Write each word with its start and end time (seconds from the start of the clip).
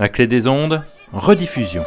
La 0.00 0.08
clé 0.08 0.26
des 0.26 0.48
ondes, 0.48 0.82
rediffusion. 1.12 1.84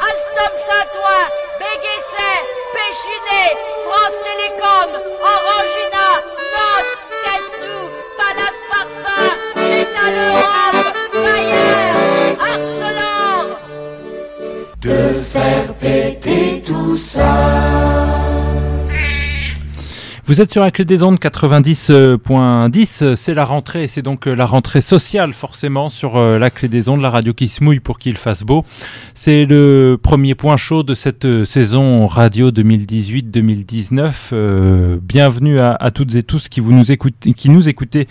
Vous 20.26 20.40
êtes 20.40 20.50
sur 20.50 20.62
la 20.62 20.70
clé 20.70 20.86
des 20.86 21.02
ondes 21.02 21.18
90.10, 21.18 23.14
c'est 23.14 23.34
la 23.34 23.44
rentrée, 23.44 23.86
c'est 23.88 24.00
donc 24.00 24.26
euh, 24.26 24.34
la 24.34 24.46
rentrée 24.46 24.80
sociale 24.80 25.34
forcément 25.34 25.90
sur 25.90 26.16
euh, 26.16 26.38
la 26.38 26.48
clé 26.48 26.66
des 26.66 26.88
ondes, 26.88 27.02
la 27.02 27.10
radio 27.10 27.34
qui 27.34 27.48
se 27.48 27.62
mouille 27.62 27.80
pour 27.80 27.98
qu'il 27.98 28.16
fasse 28.16 28.42
beau. 28.42 28.64
C'est 29.12 29.44
le 29.44 29.98
premier 30.02 30.34
point 30.34 30.56
chaud 30.56 30.82
de 30.82 30.94
cette 30.94 31.26
euh, 31.26 31.44
saison 31.44 32.06
radio 32.06 32.50
2018-2019. 32.50 34.12
Euh, 34.32 34.98
bienvenue 35.02 35.60
à, 35.60 35.90
toutes 35.92 36.14
et 36.14 36.22
tous 36.22 36.48
qui, 36.48 36.60
vous 36.60 36.72
nous 36.72 36.90
écoutez, 36.90 37.34
qui 37.34 37.50
nous 37.50 37.68
écoutez 37.68 38.08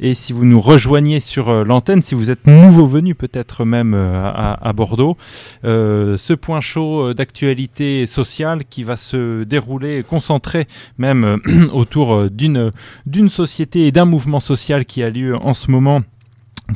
et 0.00 0.12
si 0.12 0.34
vous 0.34 0.44
nous 0.44 0.60
rejoignez 0.60 1.18
sur 1.18 1.48
euh, 1.48 1.64
l'antenne, 1.64 2.02
si 2.02 2.14
vous 2.14 2.28
êtes 2.30 2.46
nouveau 2.46 2.86
venu 2.86 3.14
peut-être 3.14 3.64
même 3.64 3.94
euh, 3.94 4.30
à, 4.34 4.72
Bordeaux. 4.74 5.16
Euh, 5.64 6.18
ce 6.18 6.34
point 6.34 6.60
chaud 6.60 7.08
euh, 7.08 7.14
d'actualité 7.14 8.06
sociale 8.06 8.64
qui 8.68 8.84
va 8.84 8.96
se 8.96 9.44
dérouler, 9.44 10.04
concentrer 10.06 10.66
même 10.98 11.24
euh, 11.24 11.36
autour 11.72 12.14
euh, 12.14 12.30
d'une 12.30 12.70
d'une 13.06 13.28
société 13.28 13.86
et 13.86 13.92
d'un 13.92 14.04
mouvement 14.04 14.40
social 14.40 14.84
qui 14.84 15.02
a 15.02 15.10
lieu 15.10 15.36
en 15.36 15.54
ce 15.54 15.70
moment 15.70 16.02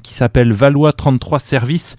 qui 0.03 0.13
s'appelle 0.15 0.53
Valois 0.53 0.93
33 0.93 1.39
Services. 1.39 1.97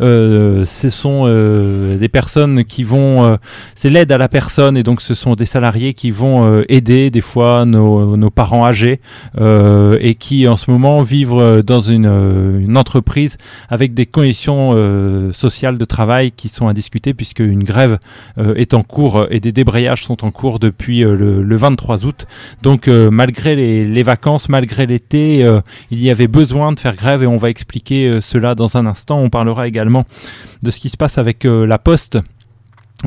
Euh, 0.00 0.64
ce 0.64 0.88
sont 0.88 1.24
euh, 1.24 1.98
des 1.98 2.08
personnes 2.08 2.64
qui 2.64 2.84
vont, 2.84 3.24
euh, 3.24 3.36
c'est 3.74 3.90
l'aide 3.90 4.12
à 4.12 4.18
la 4.18 4.28
personne 4.28 4.76
et 4.76 4.82
donc 4.82 5.02
ce 5.02 5.14
sont 5.14 5.34
des 5.34 5.46
salariés 5.46 5.94
qui 5.94 6.10
vont 6.10 6.46
euh, 6.46 6.64
aider 6.68 7.10
des 7.10 7.20
fois 7.20 7.64
nos, 7.64 8.16
nos 8.16 8.30
parents 8.30 8.64
âgés 8.64 9.00
euh, 9.38 9.96
et 10.00 10.14
qui 10.14 10.48
en 10.48 10.56
ce 10.56 10.70
moment 10.70 11.02
vivent 11.02 11.34
euh, 11.34 11.62
dans 11.62 11.80
une, 11.80 12.06
une 12.60 12.76
entreprise 12.76 13.36
avec 13.68 13.94
des 13.94 14.06
conditions 14.06 14.50
sociales 15.32 15.78
de 15.78 15.84
travail 15.84 16.32
qui 16.32 16.48
sont 16.48 16.68
à 16.68 16.74
discuter 16.74 17.14
puisque 17.14 17.40
une 17.40 17.64
grève 17.64 17.98
est 18.56 18.74
en 18.74 18.82
cours 18.82 19.26
et 19.30 19.40
des 19.40 19.52
débrayages 19.52 20.04
sont 20.04 20.24
en 20.24 20.30
cours 20.30 20.58
depuis 20.58 21.00
le, 21.00 21.42
le 21.42 21.56
23 21.56 22.04
août. 22.04 22.26
Donc 22.62 22.88
malgré 22.88 23.56
les, 23.56 23.84
les 23.84 24.02
vacances, 24.02 24.48
malgré 24.48 24.86
l'été, 24.86 25.46
il 25.90 26.02
y 26.02 26.10
avait 26.10 26.28
besoin 26.28 26.72
de 26.72 26.80
faire 26.80 26.96
grève 26.96 27.22
et 27.22 27.26
on 27.30 27.36
va 27.36 27.50
expliquer 27.50 28.08
euh, 28.08 28.20
cela 28.20 28.54
dans 28.54 28.76
un 28.76 28.86
instant. 28.86 29.18
On 29.20 29.30
parlera 29.30 29.66
également 29.66 30.04
de 30.62 30.70
ce 30.70 30.78
qui 30.78 30.88
se 30.88 30.96
passe 30.96 31.18
avec 31.18 31.44
euh, 31.44 31.66
la 31.66 31.78
Poste. 31.78 32.18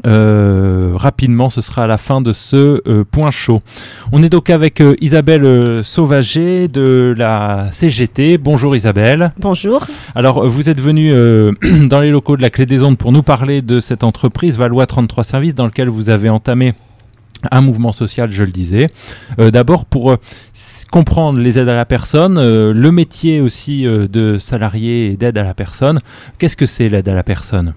Euh, 0.07 0.93
rapidement, 0.95 1.49
ce 1.49 1.61
sera 1.61 1.83
à 1.83 1.87
la 1.87 1.97
fin 1.97 2.21
de 2.21 2.33
ce 2.33 2.81
euh, 2.87 3.03
point 3.03 3.31
chaud. 3.31 3.61
On 4.11 4.23
est 4.23 4.29
donc 4.29 4.49
avec 4.49 4.81
euh, 4.81 4.95
Isabelle 5.01 5.83
Sauvager 5.83 6.67
de 6.67 7.13
la 7.17 7.67
CGT. 7.71 8.37
Bonjour 8.37 8.75
Isabelle. 8.75 9.31
Bonjour. 9.39 9.85
Alors, 10.15 10.47
vous 10.47 10.69
êtes 10.69 10.81
venu 10.81 11.11
euh, 11.11 11.51
dans 11.87 11.99
les 11.99 12.09
locaux 12.09 12.37
de 12.37 12.41
la 12.41 12.49
Clé 12.49 12.65
des 12.65 12.81
Ondes 12.83 12.97
pour 12.97 13.11
nous 13.11 13.23
parler 13.23 13.61
de 13.61 13.79
cette 13.79 14.03
entreprise 14.03 14.57
Valois 14.57 14.87
33 14.87 15.23
Services 15.23 15.55
dans 15.55 15.65
lequel 15.65 15.89
vous 15.89 16.09
avez 16.09 16.29
entamé 16.29 16.73
un 17.51 17.61
mouvement 17.61 17.91
social, 17.91 18.31
je 18.31 18.43
le 18.43 18.51
disais. 18.51 18.89
Euh, 19.39 19.51
D'abord 19.51 19.85
pour 19.85 20.11
euh, 20.11 20.17
comprendre 20.91 21.39
les 21.39 21.59
aides 21.59 21.69
à 21.69 21.75
la 21.75 21.85
personne, 21.85 22.37
euh, 22.37 22.73
le 22.73 22.91
métier 22.91 23.41
aussi 23.41 23.83
de 23.83 24.37
salarié 24.39 25.07
et 25.07 25.17
d'aide 25.17 25.37
à 25.37 25.43
la 25.43 25.53
personne. 25.53 25.99
Qu'est-ce 26.37 26.55
que 26.55 26.65
c'est 26.65 26.89
l'aide 26.89 27.07
à 27.07 27.13
la 27.13 27.23
personne? 27.23 27.73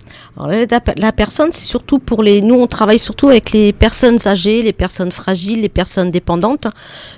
L'aide 0.48 0.72
à 0.72 0.80
la 0.96 1.12
personne, 1.12 1.50
c'est 1.52 1.64
surtout 1.64 1.98
pour 1.98 2.22
les. 2.22 2.40
Nous, 2.42 2.54
on 2.54 2.66
travaille 2.66 2.98
surtout 2.98 3.28
avec 3.28 3.52
les 3.52 3.72
personnes 3.72 4.18
âgées, 4.26 4.62
les 4.62 4.72
personnes 4.72 5.12
fragiles, 5.12 5.62
les 5.62 5.68
personnes 5.68 6.10
dépendantes. 6.10 6.68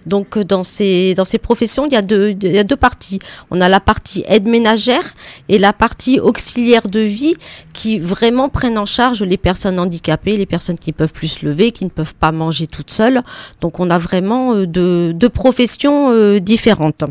Donc, 0.07 0.39
dans 0.39 0.65
ces 0.65 1.15
dans 1.15 1.25
ces 1.25 1.39
professions, 1.39 1.87
il 1.87 1.93
y 1.93 1.97
a 1.97 2.03
deux 2.03 2.31
il 2.31 2.53
y 2.53 2.59
a 2.59 2.65
deux 2.65 2.77
parties. 2.77 3.19
On 3.51 3.61
a 3.61 3.69
la 3.69 3.81
partie 3.81 4.25
aide 4.29 4.47
ménagère 4.47 5.15
et 5.49 5.59
la 5.59 5.73
partie 5.73 6.21
auxiliaire 6.21 6.89
de 6.89 7.01
vie 7.01 7.35
qui 7.73 7.99
vraiment 7.99 8.49
prennent 8.49 8.79
en 8.79 8.87
charge 8.87 9.23
les 9.23 9.37
personnes 9.37 9.79
handicapées, 9.79 10.37
les 10.37 10.47
personnes 10.47 10.79
qui 10.79 10.91
ne 10.91 10.95
peuvent 10.95 11.13
plus 11.13 11.29
se 11.29 11.47
lever, 11.47 11.73
qui 11.73 11.85
ne 11.85 11.91
peuvent 11.91 12.15
pas 12.15 12.33
manger 12.39 12.67
toutes 12.67 12.91
seules. 12.91 13.21
Donc, 13.61 13.81
on 13.81 13.91
a 13.91 13.99
vraiment 13.99 14.55
euh, 14.55 14.67
deux 14.67 15.13
deux 15.13 15.29
professions 15.29 16.11
euh, 16.11 16.41
différentes. 16.41 17.05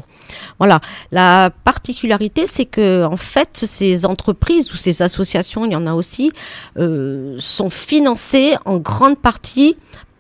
Voilà. 0.60 0.80
La 1.12 1.52
particularité, 1.64 2.48
c'est 2.48 2.66
que 2.66 3.06
en 3.06 3.18
fait, 3.18 3.64
ces 3.66 4.06
entreprises 4.06 4.74
ou 4.74 4.78
ces 4.78 5.02
associations, 5.02 5.66
il 5.66 5.72
y 5.72 5.76
en 5.76 5.88
a 5.88 5.94
aussi, 5.94 6.32
euh, 6.78 7.36
sont 7.38 7.70
financées 7.70 8.56
en 8.66 8.78
grande 8.78 9.18
partie 9.18 9.76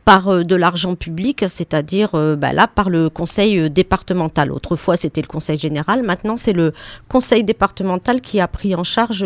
par 0.07 0.29
euh, 0.29 0.43
de 0.45 0.55
l'argent 0.55 0.95
public, 0.95 1.43
c'est-à-dire 1.49 2.11
euh, 2.13 2.37
bah, 2.37 2.53
là 2.53 2.65
par 2.65 2.89
le 2.89 3.09
conseil 3.09 3.59
euh, 3.59 3.69
départemental. 3.69 4.53
Autrefois, 4.53 4.95
c'était 4.95 5.19
le 5.19 5.27
conseil 5.27 5.59
général. 5.59 6.01
Maintenant, 6.01 6.37
c'est 6.37 6.53
le 6.53 6.71
conseil 7.09 7.43
départemental 7.43 8.21
qui 8.21 8.39
a 8.39 8.47
pris 8.47 8.73
en 8.73 8.85
charge 8.85 9.25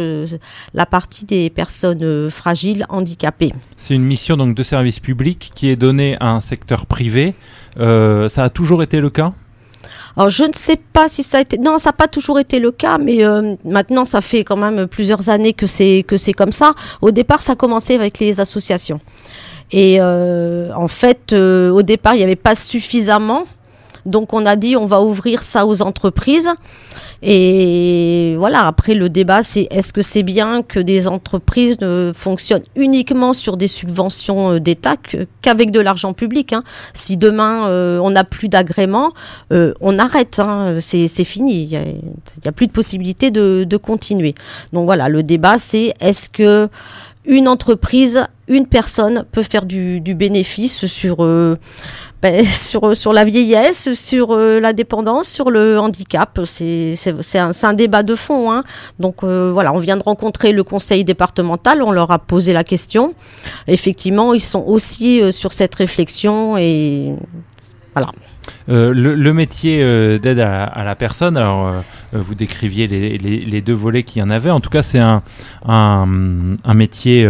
la 0.74 0.86
partie 0.88 1.26
des 1.26 1.52
personnes 1.52 2.32
fragiles, 2.32 2.88
handicapées. 2.90 3.54
C'est 3.78 3.94
une 3.94 4.06
mission 4.06 4.38
donc 4.38 4.56
de 4.56 4.64
service 4.64 5.00
public 5.00 5.52
qui 5.54 5.70
est 5.70 5.76
donnée 5.76 6.18
à 6.20 6.32
un 6.32 6.42
secteur 6.42 6.88
privé. 6.88 7.36
Euh, 7.80 8.28
ça 8.28 8.46
a 8.46 8.50
toujours 8.50 8.82
été 8.82 9.00
le 9.00 9.12
cas? 9.12 9.30
Alors, 10.18 10.30
je 10.30 10.44
ne 10.44 10.54
sais 10.54 10.76
pas 10.76 11.08
si 11.08 11.24
ça 11.24 11.38
a 11.38 11.42
été. 11.42 11.58
Non, 11.58 11.78
ça 11.78 11.90
n'a 11.90 11.94
pas 11.94 12.08
toujours 12.08 12.40
été 12.40 12.60
le 12.60 12.72
cas, 12.72 12.98
mais 12.98 13.24
euh, 13.24 13.56
maintenant, 13.64 14.06
ça 14.06 14.22
fait 14.22 14.44
quand 14.44 14.58
même 14.58 14.88
plusieurs 14.88 15.30
années 15.30 15.54
que 15.54 15.68
c'est 15.68 16.04
que 16.06 16.18
c'est 16.18 16.34
comme 16.34 16.52
ça. 16.52 16.74
Au 17.02 17.12
départ, 17.12 17.42
ça 17.42 17.54
a 17.54 17.56
commencé 17.56 17.96
avec 17.96 18.20
les 18.20 18.40
associations. 18.40 19.00
Et 19.72 19.98
euh, 20.00 20.72
en 20.76 20.88
fait, 20.88 21.34
euh, 21.34 21.70
au 21.70 21.82
départ, 21.82 22.16
il 22.16 22.18
n'y 22.18 22.24
avait 22.24 22.36
pas 22.36 22.56
suffisamment. 22.56 23.46
Donc, 24.06 24.34
on 24.34 24.46
a 24.46 24.56
dit, 24.56 24.76
on 24.76 24.86
va 24.86 25.02
ouvrir 25.02 25.44
ça 25.44 25.66
aux 25.66 25.82
entreprises. 25.82 26.50
Et 27.24 28.36
voilà, 28.40 28.66
après, 28.66 28.96
le 28.96 29.10
débat, 29.10 29.44
c'est 29.44 29.68
est-ce 29.70 29.94
que 29.94 30.02
c'est 30.02 30.24
bien 30.24 30.64
que 30.64 30.80
des 30.80 31.08
entreprises 31.08 31.80
ne 31.80 32.12
fonctionnent 32.16 32.64
uniquement 32.76 33.34
sur 33.34 33.58
des 33.58 33.68
subventions 33.68 34.54
euh, 34.54 34.60
d'État 34.60 34.96
qu'avec 35.44 35.70
de 35.70 35.80
l'argent 35.80 36.14
public 36.14 36.54
hein. 36.54 36.64
Si 36.96 37.18
demain, 37.18 37.70
euh, 37.70 38.00
on 38.00 38.10
n'a 38.10 38.24
plus 38.24 38.50
d'agrément, 38.50 39.12
euh, 39.54 39.74
on 39.82 40.00
arrête, 40.00 40.40
hein, 40.40 40.78
c'est 40.80 41.08
fini. 41.24 41.64
Il 41.64 41.70
n'y 41.70 41.78
a, 41.78 42.50
a 42.50 42.52
plus 42.52 42.66
de 42.66 42.72
possibilité 42.72 43.30
de, 43.30 43.66
de 43.70 43.78
continuer. 43.78 44.34
Donc 44.74 44.86
voilà, 44.86 45.08
le 45.08 45.22
débat, 45.22 45.60
c'est 45.60 45.94
est-ce 46.00 46.28
que 46.28 46.70
une 47.26 47.48
entreprise, 47.48 48.26
une 48.48 48.66
personne 48.66 49.26
peut 49.32 49.44
faire 49.44 49.66
du, 49.66 50.02
bénéfice 50.16 50.86
sur, 50.86 51.24
euh, 51.24 51.58
ben, 52.22 52.44
sur, 52.46 52.96
sur 52.96 53.14
la 53.14 53.26
vieillesse, 53.26 53.94
sur 53.94 54.32
euh, 54.32 54.60
la 54.60 54.74
dépendance, 54.74 55.28
sur 55.28 55.52
le 55.52 55.80
handicap. 55.80 56.40
C'est 56.46 56.96
un, 57.36 57.52
un 57.62 57.74
débat 57.74 58.04
de 58.04 58.16
fond. 58.16 58.52
Hein. 58.52 58.64
Donc 59.00 59.24
euh, 59.24 59.52
voilà, 59.54 59.74
on 59.74 59.80
vient 59.80 59.98
de 59.98 60.04
rencontrer 60.04 60.52
le 60.52 60.64
conseil 60.64 61.04
départemental, 61.04 61.82
on 61.84 61.92
leur 61.92 62.12
a 62.12 62.20
posé 62.20 62.54
la 62.54 62.64
question. 62.64 63.14
Effectivement, 63.68 64.34
ils 64.34 64.42
sont 64.42 64.64
aussi 64.66 65.22
sur 65.32 65.54
cette 65.54 65.76
réflexion 65.76 66.58
et 66.58 67.16
voilà. 67.94 68.12
Euh, 68.70 68.94
le, 68.94 69.34
métier 69.34 69.82
euh, 69.82 70.18
d'aide 70.18 70.40
à, 70.40 70.84
la 70.84 70.96
personne, 70.96 71.36
alors 71.36 71.68
euh, 71.68 71.82
vous 72.14 72.36
décriviez 72.36 72.88
les, 72.88 73.62
deux 73.62 73.74
volets 73.74 74.04
qu'il 74.04 74.22
y 74.22 74.24
en 74.24 74.30
avait. 74.30 74.50
En 74.50 74.60
tout 74.60 74.70
cas, 74.70 74.84
c'est 74.84 75.00
un, 75.00 76.06
métier 76.74 77.28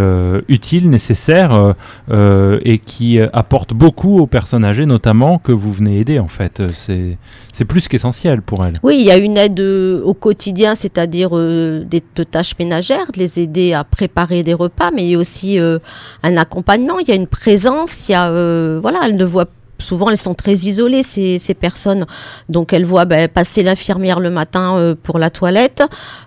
utile, 0.48 0.90
nécessaire 0.90 1.76
et 2.12 2.78
qui 2.80 3.20
apporte 3.20 3.74
beaucoup 3.74 4.20
aux 4.20 4.28
personnes 4.28 4.66
âgées, 4.66 4.86
notamment 4.86 5.40
que 5.40 5.52
vous 5.52 5.72
venez 5.74 6.00
aider. 6.00 6.20
En 6.20 6.28
fait, 6.28 6.62
c'est 6.72 7.66
plus 7.66 7.88
qu'essentiel 7.88 8.42
pour 8.42 8.66
elles. 8.66 8.74
Oui, 8.84 8.98
il 9.00 9.06
y 9.06 9.12
a 9.12 9.18
une 9.18 9.38
aide 9.38 9.60
au 9.60 10.14
quotidien, 10.14 10.76
c'est-à-dire 10.76 11.32
des 11.32 12.02
de 12.16 12.24
tâches 12.24 12.58
ménagères, 12.60 13.12
de 13.14 13.20
les 13.20 13.40
aider 13.40 13.74
à 13.74 13.84
préparer 13.84 14.44
des 14.44 14.54
repas, 14.54 14.92
mais 14.92 15.06
il 15.06 15.12
y 15.12 15.16
a 15.16 15.18
aussi 15.18 15.60
un 15.60 16.38
accompagnement, 16.38 17.00
il 17.00 17.08
y 17.08 17.12
a 17.12 17.16
une 17.16 17.28
présence, 17.28 18.10
il 18.10 18.14
y 18.14 18.16
a 18.16 18.32
voilà, 18.80 19.02
elles 19.06 19.16
ne 19.16 19.26
voient 19.26 19.48
souvent 19.82 20.10
elles 20.10 20.18
sont 20.18 20.34
très 20.34 20.54
isolées 20.54 21.04
ces, 21.04 21.40
ces 21.40 21.54
personnes, 21.54 22.06
donc 22.48 22.72
elles 22.74 22.86
voient 22.86 23.06
ben, 23.06 23.28
passer 23.28 23.64
l'infirmière 23.64 24.20
le 24.20 24.30
matin 24.30 24.78
euh, 24.78 24.96
pour 25.02 25.20
la 25.20 25.30
toilette, 25.30 25.84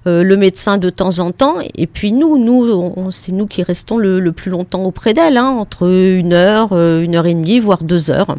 euh, 0.07 0.23
le 0.23 0.37
médecin 0.37 0.79
de 0.79 0.91
temps 0.91 1.19
en 1.21 1.31
temps, 1.31 1.57
et 1.75 1.87
puis 1.87 2.13
nous, 2.13 2.39
nous, 2.39 3.11
c'est 3.11 3.33
nous 3.33 3.47
qui 3.47 3.63
restons 3.63 3.97
le, 3.97 4.21
le 4.21 4.33
plus 4.33 4.51
longtemps 4.51 4.83
auprès 4.83 5.15
d'elles, 5.15 5.37
hein, 5.37 5.49
entre 5.49 5.89
une 5.89 6.33
heure, 6.33 6.71
euh, 6.73 7.03
une 7.03 7.15
heure 7.15 7.27
et 7.27 7.35
demie, 7.35 7.61
voire 7.61 7.85
deux 7.85 8.11
heures. 8.11 8.37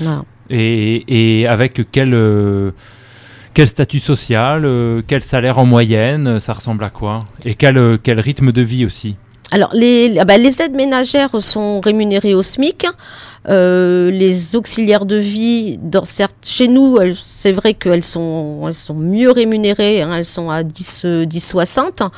Voilà. 0.00 0.24
Et, 0.50 1.40
et 1.40 1.46
avec 1.46 1.80
quel, 1.90 2.14
euh, 2.14 2.72
quel 3.54 3.68
statut 3.68 4.00
social, 4.00 4.66
quel 5.06 5.22
salaire 5.22 5.58
en 5.58 5.66
moyenne, 5.66 6.40
ça 6.40 6.52
ressemble 6.52 6.84
à 6.84 6.90
quoi? 6.90 7.18
Et 7.44 7.54
quel, 7.54 7.98
quel 8.02 8.20
rythme 8.20 8.52
de 8.52 8.62
vie 8.62 8.84
aussi? 8.84 9.16
Alors, 9.50 9.70
les, 9.74 10.16
ah 10.18 10.24
bah, 10.24 10.38
les 10.38 10.62
aides 10.62 10.74
ménagères 10.74 11.40
sont 11.40 11.80
rémunérées 11.80 12.34
au 12.34 12.42
SMIC. 12.42 12.86
Euh, 13.48 14.10
les 14.10 14.54
auxiliaires 14.54 15.04
de 15.04 15.16
vie, 15.16 15.78
dans 15.82 16.04
certes, 16.04 16.36
chez 16.42 16.68
nous, 16.68 16.98
c'est 17.22 17.52
vrai 17.52 17.74
qu'elles 17.74 18.04
sont, 18.04 18.64
elles 18.68 18.74
sont 18.74 18.94
mieux 18.94 19.30
rémunérées. 19.30 20.02
hein, 20.02 20.14
elles 20.16 20.24
sont 20.24 20.50
à 20.50 20.62
10, 20.62 21.02
euh, 21.04 21.24
10,60. 21.24 22.08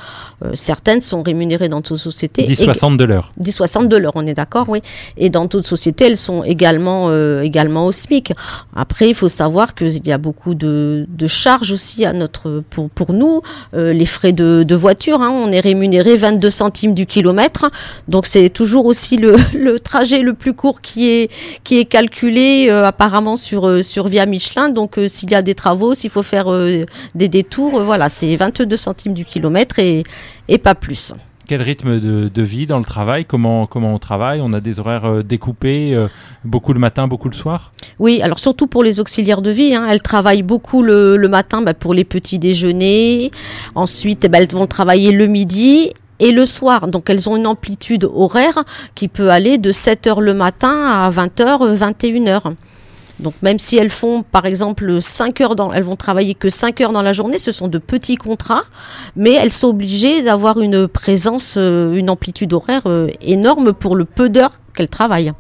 Euh, 0.44 0.50
certaines 0.55 1.00
sont 1.00 1.23
rémunérées 1.23 1.69
dans 1.71 1.79
d'autres 1.79 1.97
sociétés. 1.97 2.43
10,60 2.44 2.97
de 2.99 3.05
l'heure. 3.05 3.32
10,60 3.41 3.88
de 3.88 3.97
l'heure, 3.97 4.12
on 4.17 4.26
est 4.26 4.35
d'accord, 4.35 4.67
oui. 4.69 4.81
Et 5.17 5.31
dans 5.31 5.47
d'autres 5.47 5.69
sociétés, 5.69 6.06
elles 6.06 6.19
sont 6.19 6.44
également, 6.44 7.06
euh, 7.09 7.41
également 7.41 7.87
au 7.87 7.93
SMIC. 7.93 8.32
Après, 8.76 9.09
il 9.09 9.15
faut 9.15 9.29
savoir 9.29 9.75
qu'il 9.75 10.06
y 10.06 10.12
a 10.12 10.19
beaucoup 10.19 10.55
de, 10.55 11.06
de 11.09 11.26
charges 11.26 11.73
aussi 11.73 12.05
à 12.05 12.12
notre, 12.12 12.62
pour, 12.71 12.91
pour 12.91 13.12
nous. 13.12 13.41
Les 13.73 14.05
frais 14.05 14.32
de, 14.32 14.62
de 14.62 14.75
voiture, 14.75 15.23
hein, 15.23 15.31
on 15.31 15.50
est 15.53 15.61
rémunéré 15.61 16.17
22 16.17 16.50
centimes 16.50 16.94
du 16.94 17.06
kilomètre. 17.06 17.71
Donc, 18.09 18.26
c'est 18.26 18.50
toujours 18.50 18.87
aussi 18.87 19.17
le, 19.17 19.37
le 19.55 19.79
trajet 19.79 20.19
le 20.21 20.35
plus 20.35 20.53
court 20.53 20.81
qui 20.81 21.09
est, 21.09 21.13
qui 21.64 21.78
est 21.78 21.84
calculé 21.84 22.66
euh, 22.69 22.87
apparemment 22.87 23.37
sur, 23.37 23.66
euh, 23.66 23.82
sur 23.82 24.06
Via 24.06 24.26
Michelin. 24.26 24.69
Donc, 24.69 24.99
euh, 24.99 25.08
s'il 25.08 25.31
y 25.31 25.34
a 25.34 25.43
des 25.43 25.55
travaux, 25.55 25.94
s'il 25.94 26.11
faut 26.11 26.22
faire 26.22 26.46
des 27.14 27.28
détours, 27.28 27.81
voilà, 27.82 28.08
c'est 28.08 28.34
22 28.37 28.76
centimes 28.76 29.14
du 29.14 29.25
kilomètre 29.25 29.78
et, 29.78 30.02
et 30.49 30.58
pas 30.58 30.75
plus. 30.75 31.12
Quel 31.46 31.61
rythme 31.61 32.00
de, 32.00 32.31
de 32.32 32.43
vie 32.43 32.66
dans 32.66 32.78
le 32.78 32.84
travail? 32.84 33.26
Comment, 33.26 33.66
comment 33.66 33.94
on 33.94 33.99
travaille? 33.99 34.40
On 34.43 34.55
a 34.55 34.61
des 34.61 34.81
horaires 34.81 35.05
euh, 35.05 35.22
découpés, 35.22 35.94
euh, 35.94 36.08
beaucoup 36.43 36.72
le 36.72 36.81
matin, 36.81 37.06
beaucoup 37.06 37.28
le 37.28 37.34
soir? 37.34 37.72
Oui, 37.99 38.22
alors 38.22 38.38
surtout 38.38 38.66
pour 38.66 38.82
les 38.82 38.99
auxiliaires 38.99 39.43
de 39.43 39.50
vie, 39.50 39.75
hein, 39.75 39.87
elles 39.90 40.00
travaillent 40.00 40.43
beaucoup 40.43 40.82
le, 40.82 41.19
le 41.19 41.28
matin 41.28 41.61
bah, 41.61 41.75
pour 41.75 41.93
les 41.93 42.05
petits 42.05 42.38
déjeuners. 42.38 43.31
Ensuite, 43.75 44.25
eh 44.25 44.28
ben, 44.28 44.40
elles 44.40 44.49
vont 44.49 44.66
travailler 44.66 45.12
le 45.12 45.26
midi 45.26 45.90
et 46.20 46.32
le 46.32 46.46
soir. 46.46 46.88
Donc 46.88 47.11
elles 47.11 47.28
ont 47.28 47.37
une 47.37 47.46
amplitude 47.46 48.05
horaire 48.05 48.64
qui 48.94 49.08
peut 49.08 49.31
aller 49.31 49.58
de 49.58 49.72
7h 49.72 50.20
le 50.20 50.34
matin 50.34 50.87
à 50.87 51.11
20h, 51.11 51.76
21h. 51.76 52.55
Donc 53.20 53.34
même 53.43 53.58
si 53.58 53.76
elles 53.76 53.90
font 53.90 54.22
par 54.22 54.44
exemple 54.44 55.00
5 55.00 55.40
heures 55.40 55.55
dans 55.55 55.72
elles 55.72 55.84
vont 55.84 55.96
travailler 55.96 56.34
que 56.34 56.50
5 56.50 56.81
heures 56.81 56.93
dans 56.93 57.02
la 57.02 57.12
journée, 57.12 57.38
ce 57.38 57.52
sont 57.52 57.69
de 57.69 57.78
petits 57.78 58.16
contrats, 58.16 58.64
mais 59.14 59.32
elles 59.32 59.52
sont 59.52 59.69
obligées 59.69 60.22
d'avoir 60.22 60.61
une 60.61 60.88
présence 60.88 61.55
euh, 61.56 61.94
une 61.94 62.11
amplitude 62.11 62.52
horaire 62.52 62.82
euh, 62.87 63.08
énorme 63.20 63.72
pour 63.72 63.94
le 63.94 64.05
peu 64.05 64.28
d'heures 64.28 64.55
qu'elles 64.76 64.88
travaillent. 64.88 65.32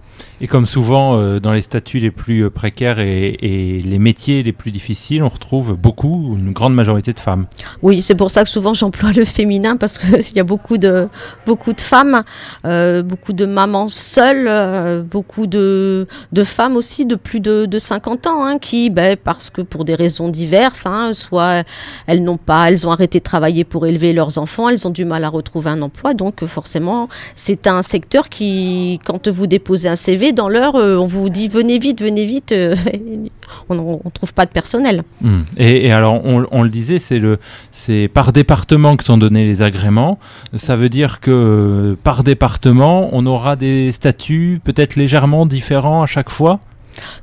Et 0.44 0.46
comme 0.46 0.66
souvent 0.66 1.16
euh, 1.16 1.40
dans 1.40 1.54
les 1.54 1.62
statuts 1.62 2.00
les 2.00 2.10
plus 2.10 2.44
euh, 2.44 2.50
précaires 2.50 2.98
et, 2.98 3.80
les 3.82 3.98
métiers 3.98 4.42
les 4.42 4.52
plus 4.52 4.70
difficiles, 4.70 5.22
on 5.22 5.30
retrouve 5.30 5.72
beaucoup, 5.72 6.36
une 6.38 6.52
grande 6.52 6.74
majorité 6.74 7.14
de 7.14 7.18
femmes. 7.18 7.46
Oui, 7.80 8.02
c'est 8.02 8.14
pour 8.14 8.30
ça 8.30 8.44
que 8.44 8.50
souvent 8.50 8.74
j'emploie 8.74 9.12
le 9.12 9.24
féminin 9.24 9.78
parce 9.78 9.96
qu'il 9.96 10.20
y 10.36 10.40
a 10.40 10.44
beaucoup 10.44 10.76
de, 10.76 11.08
beaucoup 11.46 11.72
de 11.72 11.80
femmes, 11.80 12.24
euh, 12.66 13.02
beaucoup 13.02 13.32
de 13.32 13.46
mamans 13.46 13.88
seules, 13.88 15.02
beaucoup 15.04 15.46
de, 15.46 16.06
femmes 16.44 16.76
aussi 16.76 17.06
de 17.06 17.14
plus 17.14 17.40
de, 17.40 17.64
de 17.64 17.78
50 17.78 18.26
ans 18.26 18.44
hein, 18.44 18.58
qui, 18.58 18.90
ben, 18.90 19.16
parce 19.16 19.48
que 19.48 19.62
pour 19.62 19.86
des 19.86 19.94
raisons 19.94 20.28
diverses, 20.28 20.84
hein, 20.84 21.12
soit 21.14 21.64
elles 22.06 22.22
n'ont 22.22 22.36
pas, 22.36 22.68
elles 22.68 22.86
ont 22.86 22.92
arrêté 22.92 23.18
de 23.18 23.24
travailler 23.24 23.64
pour 23.64 23.86
élever 23.86 24.12
leurs 24.12 24.36
enfants, 24.36 24.68
elles 24.68 24.86
ont 24.86 24.90
du 24.90 25.06
mal 25.06 25.24
à 25.24 25.30
retrouver 25.30 25.70
un 25.70 25.80
emploi, 25.80 26.12
donc 26.12 26.44
forcément 26.44 27.08
c'est 27.34 27.66
un 27.66 27.80
secteur 27.80 28.28
qui, 28.28 29.00
quand 29.06 29.26
vous 29.28 29.46
déposez 29.46 29.88
un 29.88 29.96
CV 29.96 30.33
dans 30.34 30.48
l'heure, 30.48 30.76
euh, 30.76 30.96
on 30.96 31.06
vous 31.06 31.30
dit 31.30 31.48
venez 31.48 31.78
vite, 31.78 32.02
venez 32.02 32.24
vite, 32.24 32.52
euh, 32.52 32.74
on 33.68 33.74
ne 33.74 34.10
trouve 34.10 34.34
pas 34.34 34.46
de 34.46 34.50
personnel. 34.50 35.02
Hmm. 35.22 35.42
Et, 35.56 35.92
alors, 35.92 36.24
on, 36.24 36.46
on 36.50 36.62
le 36.62 36.68
disait, 36.68 36.98
c'est 36.98 38.08
par 38.08 38.32
département 38.32 38.96
que 38.96 39.04
sont 39.04 39.18
donnés 39.18 39.46
les 39.46 39.62
agréments. 39.62 40.18
Ça 40.54 40.76
veut 40.76 40.88
dire 40.88 41.20
que 41.20 41.30
euh, 41.30 41.96
par 42.02 42.24
département, 42.24 43.08
on 43.12 43.26
aura 43.26 43.56
des 43.56 43.92
statuts 43.92 44.60
peut-être 44.62 44.96
légèrement 44.96 45.46
différents 45.46 46.02
à 46.02 46.06
chaque 46.06 46.30
fois? 46.30 46.60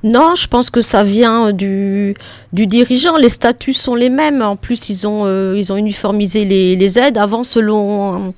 Non, 0.04 0.36
je 0.36 0.48
pense 0.48 0.70
que 0.70 0.82
ça 0.82 1.04
vient 1.04 1.52
du, 1.52 2.16
du 2.54 2.68
dirigeant. 2.68 3.18
Les 3.18 3.30
statuts 3.30 3.74
sont 3.74 3.96
les 3.96 4.10
mêmes. 4.10 4.42
En 4.42 4.56
plus, 4.56 4.90
ils 4.90 5.08
ont, 5.08 5.24
euh, 5.26 5.56
uniformisé 5.76 6.46
les, 6.46 7.00
aides. 7.00 7.18
Avant, 7.18 7.44
selon, 7.44 8.34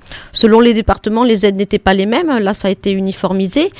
les 0.62 0.74
départements, 0.74 1.24
les 1.24 1.46
aides 1.46 1.56
n'étaient 1.56 1.78
pas 1.78 1.94
les 1.94 2.06
mêmes. 2.06 2.38
Là, 2.38 2.54
ça 2.54 2.68
a 2.68 2.70
été 2.70 2.90
uniformisé. 2.92 3.70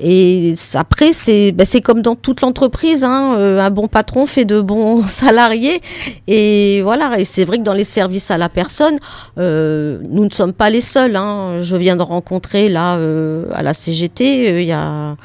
Et 0.00 0.54
après, 0.74 1.12
c'est 1.12 1.50
ben, 1.50 1.66
comme 1.82 2.02
dans 2.02 2.14
toute 2.14 2.40
l'entreprise. 2.40 3.04
Hein. 3.04 3.34
Euh, 3.36 3.58
un 3.60 3.70
bon 3.70 3.88
patron 3.88 4.26
fait 4.26 4.44
de 4.44 4.60
bons 4.60 5.02
salariés. 5.08 5.80
Et 6.26 6.82
voilà. 6.82 7.18
Et 7.18 7.24
c'est 7.24 7.44
vrai 7.44 7.58
que 7.58 7.64
dans 7.64 7.74
les 7.74 7.84
services 7.84 8.30
à 8.30 8.38
la 8.38 8.48
personne, 8.48 8.98
euh, 9.38 9.98
nous 10.08 10.24
ne 10.24 10.30
sommes 10.30 10.52
pas 10.52 10.70
les 10.70 10.80
seuls. 10.80 11.16
Hein. 11.16 11.58
Je 11.60 11.76
viens 11.76 11.96
de 11.96 12.02
rencontrer 12.02 12.68
là 12.68 12.96
euh, 12.96 13.46
à 13.52 13.62
la 13.62 13.74
CGT, 13.74 14.50
euh, 14.50 14.62
il 14.62 14.68
y 14.68 14.72
a 14.72 15.16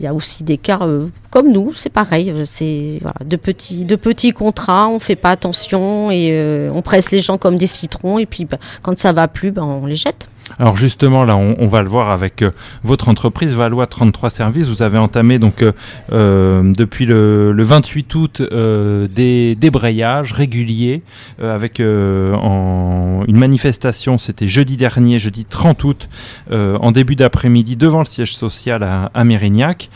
il 0.00 0.04
y 0.04 0.06
a 0.06 0.14
aussi 0.14 0.44
des 0.44 0.58
cas 0.58 0.80
euh, 0.82 1.08
comme 1.30 1.52
nous, 1.52 1.74
c'est 1.74 1.90
pareil, 1.90 2.30
euh, 2.30 2.44
c'est 2.44 2.98
voilà, 3.02 3.16
de 3.24 3.36
petits 3.36 3.84
de 3.84 3.96
petits 3.96 4.32
contrats, 4.32 4.88
on 4.88 5.00
fait 5.00 5.16
pas 5.16 5.30
attention 5.30 6.10
et 6.10 6.30
euh, 6.30 6.70
on 6.72 6.82
presse 6.82 7.10
les 7.10 7.20
gens 7.20 7.36
comme 7.36 7.58
des 7.58 7.66
citrons 7.66 8.18
et 8.18 8.26
puis 8.26 8.44
bah, 8.44 8.58
quand 8.82 8.98
ça 8.98 9.12
va 9.12 9.26
plus, 9.26 9.50
bah, 9.50 9.64
on 9.64 9.86
les 9.86 9.96
jette. 9.96 10.28
Alors 10.58 10.76
justement, 10.76 11.24
là, 11.24 11.36
on, 11.36 11.68
va 11.68 11.82
le 11.82 11.88
voir 11.88 12.10
avec 12.10 12.42
euh, 12.42 12.50
votre 12.82 13.08
entreprise 13.08 13.54
Valois 13.54 13.86
33 13.86 14.30
Services. 14.30 14.66
Vous 14.66 14.82
avez 14.82 14.98
entamé 14.98 15.38
donc 15.38 15.62
euh, 15.62 15.72
euh, 16.12 16.72
depuis 16.76 17.06
le, 17.06 17.52
le 17.52 17.64
28 17.64 18.14
août 18.14 18.42
des 18.42 19.54
débrayages 19.54 20.32
réguliers 20.32 21.02
avec 21.40 21.80
en, 21.80 23.22
une 23.26 23.36
manifestation. 23.36 24.18
C'était 24.18 24.48
jeudi 24.48 24.76
dernier, 24.76 25.18
jeudi 25.18 25.44
30 25.44 25.84
août, 25.84 26.08
en 26.50 26.92
début 26.92 27.16
d'après-midi 27.16 27.76
devant 27.76 28.00
le 28.00 28.04
siège 28.04 28.34
social 28.34 28.82
à, 28.82 29.10
à 29.14 29.24
Mérignac, 29.24 29.90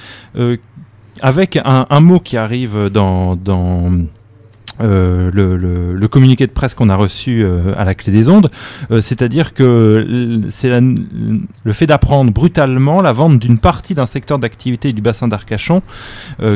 avec 1.20 1.58
un, 1.64 2.00
mot 2.00 2.20
qui 2.20 2.36
arrive 2.36 2.88
dans 2.88 3.36
euh, 4.80 5.30
le, 5.32 6.08
communiqué 6.08 6.46
de 6.46 6.52
presse 6.52 6.74
qu'on 6.74 6.90
a 6.90 6.96
reçu 6.96 7.42
euh, 7.42 7.74
à 7.78 7.84
la 7.84 7.94
clé 7.94 8.12
des 8.12 8.28
ondes, 8.28 8.50
euh, 8.90 9.00
c'est-à-dire 9.00 9.54
que 9.54 10.42
c'est 10.50 10.68
le 10.68 11.72
fait 11.72 11.86
d'apprendre 11.86 12.30
brutalement 12.32 13.00
la 13.00 13.12
vente 13.12 13.38
d'une 13.38 13.58
partie 13.58 13.94
d'un 13.94 14.04
secteur 14.04 14.38
d'activité 14.38 14.92
du 14.92 15.00
bassin 15.00 15.28
d'Arcachon 15.28 15.82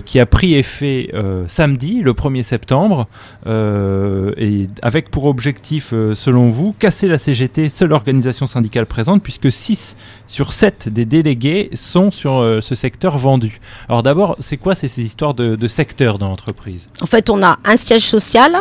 qui 0.05 0.21
a 0.21 0.27
pris 0.27 0.55
effet 0.55 1.13
samedi, 1.47 2.03
le 2.03 2.13
1er 2.13 2.43
septembre, 2.43 3.09
et 3.47 4.67
avec 4.83 5.11
pour 5.11 5.27
objectif, 5.27 5.95
selon 6.15 6.49
vous, 6.49 6.75
casser 6.79 7.09
la 7.09 7.19
CGT, 7.19 7.69
seule 7.69 7.93
organisation 7.93 8.47
syndicale 8.47 8.87
présente, 8.87 9.23
puisque 9.23 9.51
6 9.51 9.97
sur 10.27 10.53
7 10.53 10.89
des 10.89 11.05
délégués 11.05 11.71
sont 11.75 12.11
sur 12.11 12.59
ce 12.61 12.75
secteur 12.75 13.17
vendu. 13.17 13.61
Alors 13.89 14.03
d'abord, 14.03 14.37
c'est 14.41 14.57
quoi 14.57 14.75
ces, 14.75 14.89
ces 14.89 15.03
histoires 15.03 15.35
de, 15.35 15.57
de 15.57 15.69
secteur 15.69 16.19
dans 16.19 16.29
l'entreprise? 16.29 16.91
En 17.01 17.07
fait, 17.07 17.31
on 17.31 17.43
a 17.43 17.59
un 17.65 17.77
siège 17.77 18.06
social 18.07 18.57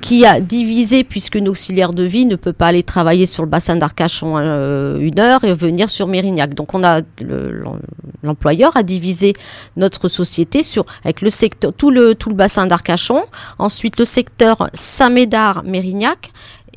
qui 0.00 0.24
a 0.24 0.40
divisé 0.40 1.04
puisque 1.04 1.34
une 1.34 1.48
auxiliaire 1.48 1.92
de 1.92 2.02
vie 2.04 2.24
ne 2.26 2.36
peut 2.36 2.52
pas 2.52 2.66
aller 2.68 2.82
travailler 2.82 3.26
sur 3.26 3.42
le 3.42 3.48
bassin 3.48 3.76
d'Arcachon 3.76 4.34
euh, 4.38 4.98
une 5.00 5.18
heure 5.18 5.44
et 5.44 5.52
venir 5.52 5.90
sur 5.90 6.06
Mérignac. 6.06 6.54
Donc 6.54 6.74
on 6.74 6.82
a 6.84 7.00
le- 7.20 7.50
l'em- 7.52 7.80
l'employeur 8.22 8.76
a 8.76 8.82
divisé 8.82 9.32
notre 9.76 10.08
société 10.08 10.62
sur 10.62 10.84
avec 11.04 11.20
le 11.22 11.30
secteur 11.30 11.72
tout 11.72 11.90
le 11.90 12.14
tout 12.14 12.28
le 12.28 12.34
bassin 12.34 12.66
d'Arcachon, 12.66 13.22
ensuite 13.58 13.98
le 13.98 14.04
secteur 14.04 14.68
Saint-Médard 14.74 15.62
Mérignac 15.64 16.30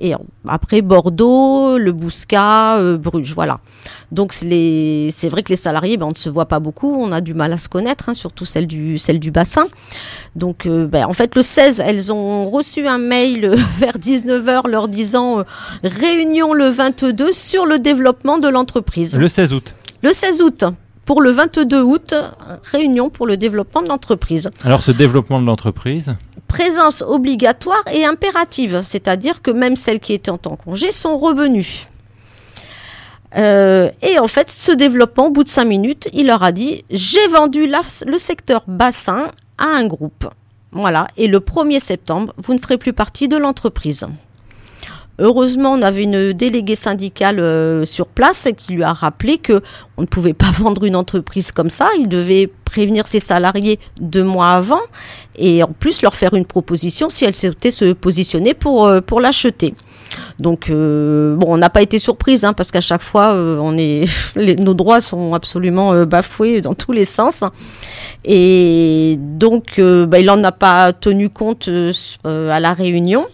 et 0.03 0.13
après 0.47 0.81
Bordeaux, 0.81 1.77
le 1.77 1.91
Bouscat, 1.93 2.77
euh, 2.77 2.97
Bruges, 2.97 3.33
voilà. 3.33 3.59
Donc 4.11 4.33
c'est 4.33 4.45
les- 4.45 5.09
c'est 5.11 5.29
vrai 5.29 5.41
que 5.43 5.49
les 5.49 5.55
salariés, 5.55 5.97
ben, 5.97 6.05
on 6.07 6.09
ne 6.09 6.15
se 6.15 6.29
voit 6.29 6.45
pas 6.47 6.59
beaucoup, 6.59 6.93
on 6.93 7.11
a 7.11 7.21
du 7.21 7.33
mal 7.33 7.51
à 7.53 7.57
se 7.57 7.69
connaître, 7.69 8.09
hein, 8.09 8.13
surtout 8.13 8.45
celle 8.45 8.67
du, 8.67 8.97
celle 8.97 9.19
du 9.19 9.31
bassin. 9.31 9.67
Donc 10.35 10.65
euh, 10.65 10.85
ben, 10.87 11.05
en 11.05 11.13
fait 11.13 11.35
le 11.35 11.41
16, 11.41 11.81
elles 11.85 12.11
ont 12.11 12.49
reçu 12.49 12.85
un 12.87 12.97
mail 12.97 13.45
euh, 13.45 13.55
vers 13.79 13.97
19h 13.97 14.67
leur 14.67 14.87
disant 14.89 15.39
euh, 15.39 15.43
réunion 15.83 16.53
le 16.53 16.67
22 16.69 17.31
sur 17.31 17.65
le 17.65 17.79
développement 17.79 18.37
de 18.37 18.47
l'entreprise. 18.49 19.17
Le 19.17 19.27
16 19.29 19.53
août. 19.53 19.73
Le 20.01 20.11
16 20.11 20.41
août. 20.41 20.63
Pour 21.05 21.21
le 21.21 21.31
22 21.31 21.81
août, 21.81 22.13
réunion 22.63 23.09
pour 23.09 23.27
le 23.27 23.35
développement 23.37 23.81
de 23.81 23.87
l'entreprise. 23.89 24.49
Alors 24.63 24.81
ce 24.83 24.91
développement 24.91 25.41
de 25.41 25.45
l'entreprise, 25.45 26.15
Présence 26.47 27.01
obligatoire 27.01 27.83
et 27.91 28.05
impérative, 28.05 28.81
c'est-à-dire 28.83 29.41
que 29.41 29.49
même 29.49 29.75
celles 29.75 29.99
qui 29.99 30.13
étaient 30.13 30.29
en 30.29 30.37
temps 30.37 30.55
congé 30.55 30.91
sont 30.91 31.17
revenues. 31.17 31.87
Euh, 33.35 33.89
et 34.03 34.19
en 34.19 34.27
fait, 34.27 34.51
ce 34.51 34.71
développement, 34.71 35.27
au 35.27 35.31
bout 35.31 35.43
de 35.43 35.49
cinq 35.49 35.65
minutes, 35.65 36.07
il 36.13 36.27
leur 36.27 36.43
a 36.43 36.51
dit 36.51 36.85
j'ai 36.91 37.25
vendu 37.27 37.65
la- 37.65 37.81
le 38.05 38.19
secteur 38.19 38.63
bassin 38.67 39.31
à 39.57 39.65
un 39.65 39.87
groupe. 39.87 40.27
Voilà. 40.71 41.07
Et 41.17 41.27
le 41.27 41.39
1er 41.39 41.79
septembre, 41.79 42.33
vous 42.37 42.53
ne 42.53 42.59
ferez 42.59 42.77
plus 42.77 42.93
partie 42.93 43.27
de 43.27 43.37
l'entreprise. 43.37 44.05
Heureusement, 45.19 45.73
on 45.73 45.81
avait 45.83 46.03
une 46.03 46.33
déléguée 46.33 46.75
syndicale 46.75 47.39
euh, 47.39 47.85
sur 47.85 48.07
place 48.07 48.47
qui 48.57 48.73
lui 48.73 48.83
a 48.83 48.93
rappelé 48.93 49.37
que 49.37 49.61
on 49.97 50.01
ne 50.01 50.07
pouvait 50.07 50.33
pas 50.33 50.49
vendre 50.57 50.85
une 50.85 50.95
entreprise 50.95 51.51
comme 51.51 51.69
ça. 51.69 51.89
Il 51.99 52.07
devait 52.09 52.49
prévenir 52.65 53.07
ses 53.07 53.19
salariés 53.19 53.79
deux 54.01 54.23
mois 54.23 54.53
avant 54.53 54.81
et 55.37 55.61
en 55.61 55.71
plus 55.71 56.01
leur 56.01 56.15
faire 56.15 56.33
une 56.33 56.45
proposition 56.45 57.11
si 57.11 57.25
elle 57.25 57.35
souhaitait 57.35 57.69
se 57.69 57.93
positionner 57.93 58.55
pour, 58.55 58.87
euh, 58.87 59.01
pour 59.01 59.21
l'acheter. 59.21 59.75
Donc 60.39 60.71
euh, 60.71 61.35
bon, 61.35 61.47
on 61.49 61.57
n'a 61.57 61.69
pas 61.69 61.83
été 61.83 61.99
surprise 61.99 62.43
hein, 62.43 62.53
parce 62.53 62.71
qu'à 62.71 62.81
chaque 62.81 63.03
fois, 63.03 63.33
on 63.35 63.77
est, 63.77 64.05
nos 64.59 64.73
droits 64.73 64.99
sont 64.99 65.35
absolument 65.35 66.05
bafoués 66.05 66.61
dans 66.61 66.73
tous 66.73 66.91
les 66.91 67.05
sens. 67.05 67.43
Et 68.25 69.17
donc, 69.19 69.79
bah, 69.79 70.19
il 70.19 70.29
en 70.31 70.43
a 70.43 70.51
pas 70.51 70.91
tenu 70.91 71.29
compte 71.29 71.69
à 72.23 72.59
la 72.59 72.73
réunion. 72.73 73.27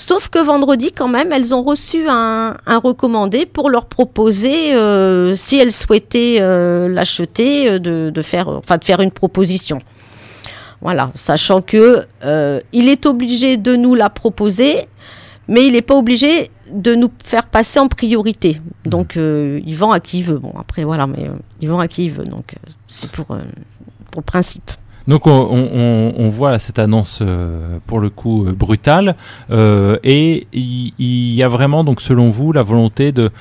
Sauf 0.00 0.30
que 0.30 0.38
vendredi, 0.38 0.92
quand 0.92 1.08
même, 1.08 1.30
elles 1.30 1.54
ont 1.54 1.62
reçu 1.62 2.06
un, 2.08 2.56
recommandé 2.66 3.44
pour 3.44 3.68
leur 3.68 3.84
proposer, 3.84 4.74
euh, 4.74 5.34
si 5.36 5.58
elles 5.58 5.72
souhaitaient 5.72 6.38
euh, 6.40 6.88
l'acheter, 6.88 7.72
euh, 7.72 7.78
de, 7.78 8.22
faire, 8.22 8.62
une 9.00 9.10
proposition. 9.10 9.76
Voilà, 10.80 11.10
sachant 11.14 11.60
que 11.60 12.06
il 12.72 12.88
est 12.88 13.04
obligé 13.04 13.58
de 13.58 13.76
nous 13.76 13.94
la 13.94 14.08
proposer, 14.08 14.88
mais 15.48 15.66
il 15.66 15.74
n'est 15.74 15.82
pas 15.82 15.96
obligé 15.96 16.50
de 16.72 16.94
nous 16.94 17.10
faire 17.22 17.44
passer 17.44 17.78
en 17.78 17.88
priorité. 17.88 18.58
Donc, 18.86 19.16
il 19.16 19.74
vend 19.74 19.90
à 19.90 20.00
qui 20.00 20.20
il 20.20 20.24
veut. 20.24 20.38
Bon, 20.38 20.54
après, 20.58 20.82
voilà, 20.82 21.06
mais 21.06 21.30
il 21.60 21.68
vend 21.68 21.78
à 21.78 21.88
qui 21.88 22.06
il 22.06 22.12
veut. 22.12 22.24
Donc, 22.24 22.54
c'est 22.86 23.10
pour, 23.10 23.26
pour 24.10 24.22
principe. 24.22 24.70
Donc 25.10 25.26
on, 25.26 26.30
voit 26.30 26.60
cette 26.60 26.78
annonce 26.78 27.18
euh, 27.20 27.78
pour 27.88 27.98
le 27.98 28.10
coup 28.10 28.46
euh, 28.46 28.52
brutale 28.52 29.16
euh, 29.50 29.96
et 30.04 30.46
il 30.52 30.92
y, 31.34 31.42
a 31.42 31.48
vraiment 31.48 31.82
donc 31.82 32.00
selon 32.00 32.28
vous 32.28 32.52
la 32.52 32.62
volonté 32.62 33.10
de, 33.10 33.32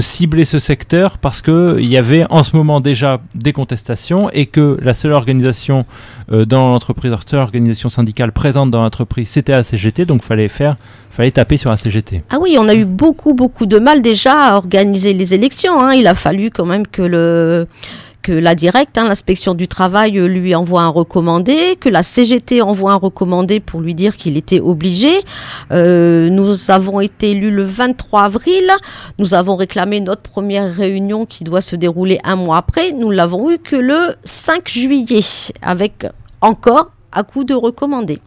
cibler 0.00 0.46
ce 0.46 0.58
secteur 0.58 1.18
parce 1.18 1.42
que 1.42 1.76
il 1.80 1.86
y 1.86 1.98
avait 1.98 2.24
en 2.30 2.42
ce 2.42 2.56
moment 2.56 2.80
déjà 2.80 3.20
des 3.34 3.52
contestations 3.52 4.30
et 4.30 4.46
que 4.46 4.78
la 4.80 4.94
seule 4.94 5.12
organisation 5.12 5.84
dans 6.30 6.68
l'entreprise, 6.68 7.10
la 7.10 7.18
seule 7.26 7.40
organisation 7.40 7.88
syndicale 7.90 8.32
présente 8.32 8.70
dans 8.70 8.80
l'entreprise 8.80 9.28
c'était 9.28 9.52
la 9.52 9.64
CGT 9.64 10.06
donc 10.06 10.22
fallait 10.22 10.48
faire 10.48 10.76
fallait 11.10 11.32
taper 11.32 11.56
sur 11.56 11.68
la 11.68 11.76
CGT. 11.76 12.22
Ah 12.30 12.36
oui, 12.40 12.56
on 12.60 12.68
a 12.68 12.76
eu 12.76 12.84
beaucoup, 12.84 13.34
beaucoup 13.34 13.66
de 13.66 13.80
mal 13.80 14.02
déjà 14.02 14.50
à 14.50 14.56
organiser 14.56 15.14
les 15.14 15.34
élections. 15.34 15.82
hein. 15.82 15.92
Il 15.92 16.06
a 16.06 16.14
fallu 16.14 16.50
quand 16.50 16.64
même 16.64 16.86
que 16.86 17.02
le 17.02 17.66
que 18.22 18.32
la 18.32 18.54
directe, 18.54 18.98
hein, 18.98 19.04
l'inspection 19.04 19.54
du 19.54 19.68
travail, 19.68 20.18
euh, 20.18 20.26
lui 20.26 20.54
envoie 20.54 20.82
un 20.82 20.88
recommandé, 20.88 21.76
que 21.80 21.88
la 21.88 22.02
CGT 22.02 22.62
envoie 22.62 22.92
un 22.92 22.96
recommandé 22.96 23.60
pour 23.60 23.80
lui 23.80 23.94
dire 23.94 24.16
qu'il 24.16 24.36
était 24.36 24.60
obligé. 24.60 25.10
Euh, 25.72 26.28
nous 26.30 26.70
avons 26.70 27.00
été 27.00 27.30
élus 27.30 27.50
le 27.50 27.64
23 27.64 28.22
avril. 28.22 28.70
Nous 29.18 29.34
avons 29.34 29.56
réclamé 29.56 30.00
notre 30.00 30.22
première 30.22 30.74
réunion 30.74 31.26
qui 31.26 31.44
doit 31.44 31.60
se 31.60 31.76
dérouler 31.76 32.18
un 32.24 32.36
mois 32.36 32.58
après. 32.58 32.92
Nous 32.92 33.10
l'avons 33.10 33.50
eu 33.50 33.58
que 33.58 33.76
le 33.76 34.16
5 34.24 34.68
juillet, 34.68 35.20
avec 35.62 36.06
encore 36.40 36.90
à 37.12 37.22
coup 37.22 37.44
de 37.44 37.54
recommandé. 37.54 38.20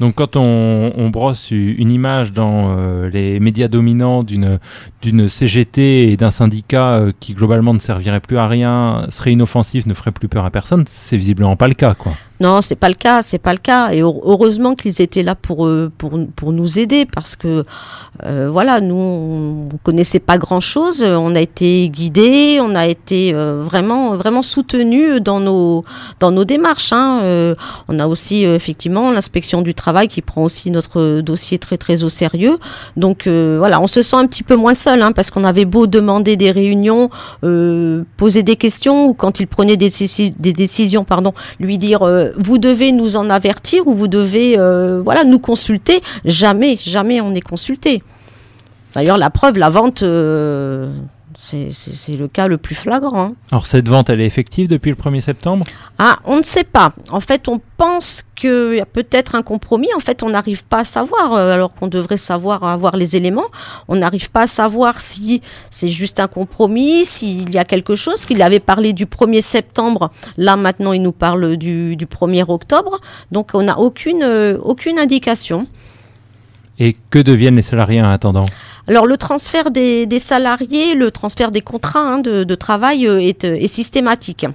Donc 0.00 0.16
quand 0.16 0.36
on, 0.36 1.08
brosse 1.08 1.50
une 1.50 1.90
image 1.90 2.32
dans 2.32 2.76
euh, 2.76 3.08
les 3.08 3.40
médias 3.40 3.68
dominants 3.68 4.22
d'une 4.22 4.58
d'une 5.06 5.28
CGT 5.28 6.10
et 6.12 6.16
d'un 6.16 6.30
syndicat 6.30 6.94
euh, 6.94 7.12
qui 7.20 7.32
globalement 7.34 7.72
ne 7.72 7.78
servirait 7.78 8.20
plus 8.20 8.36
à 8.38 8.46
rien, 8.48 9.06
serait 9.08 9.32
inoffensif, 9.32 9.86
ne 9.86 9.94
ferait 9.94 10.10
plus 10.12 10.28
peur 10.28 10.44
à 10.44 10.50
personne, 10.50 10.84
c'est 10.88 11.16
visiblement 11.16 11.56
pas 11.56 11.68
le 11.68 11.74
cas 11.74 11.94
quoi. 11.94 12.12
Non, 12.38 12.60
c'est 12.60 12.76
pas 12.76 12.90
le 12.90 12.94
cas, 12.96 13.22
c'est 13.22 13.38
pas 13.38 13.52
le 13.54 13.58
cas. 13.58 13.92
Et 13.92 14.02
heu- 14.02 14.20
heureusement 14.24 14.74
qu'ils 14.74 15.00
étaient 15.00 15.22
là 15.22 15.34
pour 15.34 15.66
euh, 15.66 15.90
pour 15.96 16.10
pour 16.36 16.52
nous 16.52 16.78
aider 16.78 17.06
parce 17.06 17.34
que 17.34 17.64
euh, 18.24 18.48
voilà, 18.52 18.82
nous 18.82 18.94
on 19.72 19.76
connaissait 19.82 20.18
pas 20.18 20.36
grand 20.36 20.60
chose. 20.60 21.02
On 21.02 21.34
a 21.34 21.40
été 21.40 21.88
guidés, 21.88 22.58
on 22.60 22.74
a 22.74 22.86
été 22.86 23.32
vraiment 23.32 24.16
vraiment 24.16 24.42
soutenus 24.42 25.22
dans 25.22 25.40
nos 25.40 25.84
dans 26.20 26.30
nos 26.30 26.44
démarches. 26.44 26.92
hein. 26.92 27.54
On 27.88 27.98
a 27.98 28.06
aussi 28.06 28.44
effectivement 28.44 29.12
l'inspection 29.12 29.62
du 29.62 29.72
travail 29.72 30.08
qui 30.08 30.20
prend 30.20 30.42
aussi 30.42 30.70
notre 30.70 31.20
dossier 31.22 31.58
très 31.58 31.78
très 31.78 32.04
au 32.04 32.10
sérieux. 32.10 32.58
Donc 32.98 33.26
voilà, 33.26 33.80
on 33.80 33.86
se 33.86 34.02
sent 34.02 34.16
un 34.16 34.26
petit 34.26 34.42
peu 34.42 34.56
moins 34.56 34.74
seul 34.74 34.95
hein, 35.02 35.12
parce 35.12 35.30
qu'on 35.30 35.44
avait 35.44 35.64
beau 35.64 35.86
demander 35.86 36.36
des 36.36 36.50
réunions, 36.50 37.10
euh, 37.44 38.04
poser 38.16 38.42
des 38.42 38.56
questions 38.56 39.06
ou 39.06 39.14
quand 39.14 39.40
il 39.40 39.46
prenait 39.46 39.76
des, 39.76 39.90
déci- 39.90 40.34
des 40.38 40.52
décisions, 40.52 41.04
lui 41.60 41.78
dire 41.78 42.02
euh, 42.02 42.30
vous 42.36 42.58
devez 42.58 42.92
nous 42.92 43.16
en 43.16 43.30
avertir 43.30 43.86
ou 43.86 43.94
vous 43.94 44.08
devez 44.08 44.58
euh, 44.58 45.00
voilà 45.04 45.24
nous 45.24 45.38
consulter. 45.38 46.02
Jamais, 46.24 46.76
jamais 46.76 47.20
on 47.20 47.34
est 47.34 47.40
consulté. 47.40 48.02
D'ailleurs, 48.94 49.18
la 49.18 49.30
preuve, 49.30 49.58
la 49.58 49.68
vente, 49.68 50.02
c'est 51.38 52.12
le 52.16 52.28
cas 52.28 52.48
le 52.48 52.56
plus 52.58 52.74
flagrant. 52.74 53.26
hein. 53.26 53.34
Alors 53.52 53.66
cette 53.66 53.88
vente 53.88 54.10
elle 54.10 54.20
est 54.20 54.26
effective 54.26 54.68
depuis 54.68 54.90
le 54.90 54.96
1er 54.96 55.20
septembre? 55.20 55.64
Ah, 55.98 56.18
on 56.24 56.38
ne 56.38 56.42
sait 56.42 56.64
pas. 56.64 56.92
En 57.10 57.20
fait, 57.20 57.48
on 57.48 57.60
pense 57.76 58.22
qu'il 58.34 58.74
y 58.76 58.80
a 58.80 58.86
peut-être 58.86 59.34
un 59.34 59.42
compromis. 59.42 59.88
En 59.96 59.98
fait, 60.00 60.22
on 60.22 60.30
n'arrive 60.30 60.64
pas 60.64 60.80
à 60.80 60.84
savoir, 60.84 61.34
euh, 61.34 61.52
alors 61.52 61.74
qu'on 61.74 61.86
devrait 61.88 62.16
savoir 62.16 62.64
avoir 62.64 62.96
les 62.96 63.16
éléments. 63.16 63.46
On 63.88 63.96
n'arrive 63.96 64.30
pas 64.30 64.42
à 64.42 64.46
savoir 64.46 65.00
si 65.00 65.40
c'est 65.70 65.88
juste 65.88 66.20
un 66.20 66.26
compromis, 66.28 67.04
s'il 67.04 67.50
y 67.50 67.58
a 67.58 67.64
quelque 67.64 67.94
chose. 67.94 68.26
Qu'il 68.26 68.42
avait 68.42 68.60
parlé 68.60 68.92
du 68.92 69.06
1er 69.06 69.40
septembre. 69.40 70.10
Là, 70.36 70.56
maintenant, 70.56 70.92
il 70.92 71.02
nous 71.02 71.12
parle 71.12 71.56
du, 71.56 71.96
du 71.96 72.06
1er 72.06 72.44
octobre. 72.48 73.00
Donc, 73.32 73.50
on 73.54 73.62
n'a 73.62 73.78
aucune, 73.78 74.22
euh, 74.22 74.58
aucune 74.60 74.98
indication. 74.98 75.66
Et 76.78 76.94
que 77.08 77.18
deviennent 77.18 77.56
les 77.56 77.62
salariés 77.62 78.02
en 78.02 78.10
attendant? 78.10 78.44
Alors 78.88 79.06
le 79.06 79.16
transfert 79.16 79.70
des, 79.70 80.06
salariés, 80.18 80.94
le 80.94 81.10
transfert 81.10 81.50
des 81.50 81.60
contrats 81.60 82.00
hein, 82.00 82.18
de, 82.20 82.54
travail 82.54 83.06
euh, 83.06 83.20
est, 83.20 83.44
euh, 83.44 83.56
est 83.56 83.66
systématique. 83.66 84.46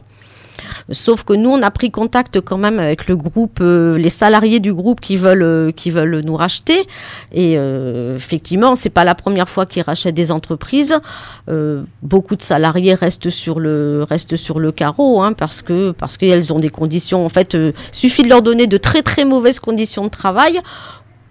Sauf 0.92 1.24
que 1.24 1.34
nous, 1.34 1.50
on 1.50 1.62
a 1.62 1.72
pris 1.72 1.92
contact 1.92 2.42
quand 2.42 2.58
même 2.58 2.80
avec 2.80 3.08
le 3.08 3.16
groupe, 3.16 3.60
euh, 3.62 3.98
les 3.98 4.10
salariés 4.10 4.60
du 4.60 4.74
groupe 4.74 5.00
qui 5.00 5.18
veulent, 5.18 5.74
qui 5.74 5.92
veulent 5.92 6.22
nous 6.26 6.36
racheter. 6.36 6.88
Et 7.32 7.58
euh, 7.58 8.16
effectivement, 8.16 8.76
c'est 8.76 8.90
pas 8.90 9.04
la 9.04 9.16
première 9.16 9.50
fois 9.50 9.66
qu'ils 9.66 9.84
rachètent 9.84 10.16
des 10.16 10.32
entreprises. 10.32 11.00
Beaucoup 12.02 12.36
de 12.36 12.42
salariés 12.42 12.94
restent 12.94 13.30
sur 13.30 13.60
le, 13.60 14.06
restent 14.10 14.36
sur 14.38 14.60
le 14.60 14.72
carreau, 14.72 15.22
hein, 15.22 15.34
parce 15.34 15.62
que, 15.62 15.92
parce 15.92 16.18
qu'elles 16.18 16.54
ont 16.54 16.60
des 16.60 16.70
conditions. 16.70 17.26
En 17.26 17.30
fait, 17.30 17.58
suffit 17.92 18.24
de 18.24 18.30
leur 18.30 18.42
donner 18.42 18.68
de 18.68 18.78
très 18.78 19.02
très 19.02 19.26
mauvaises 19.26 19.60
conditions 19.60 20.04
de 20.04 20.10
travail 20.10 20.60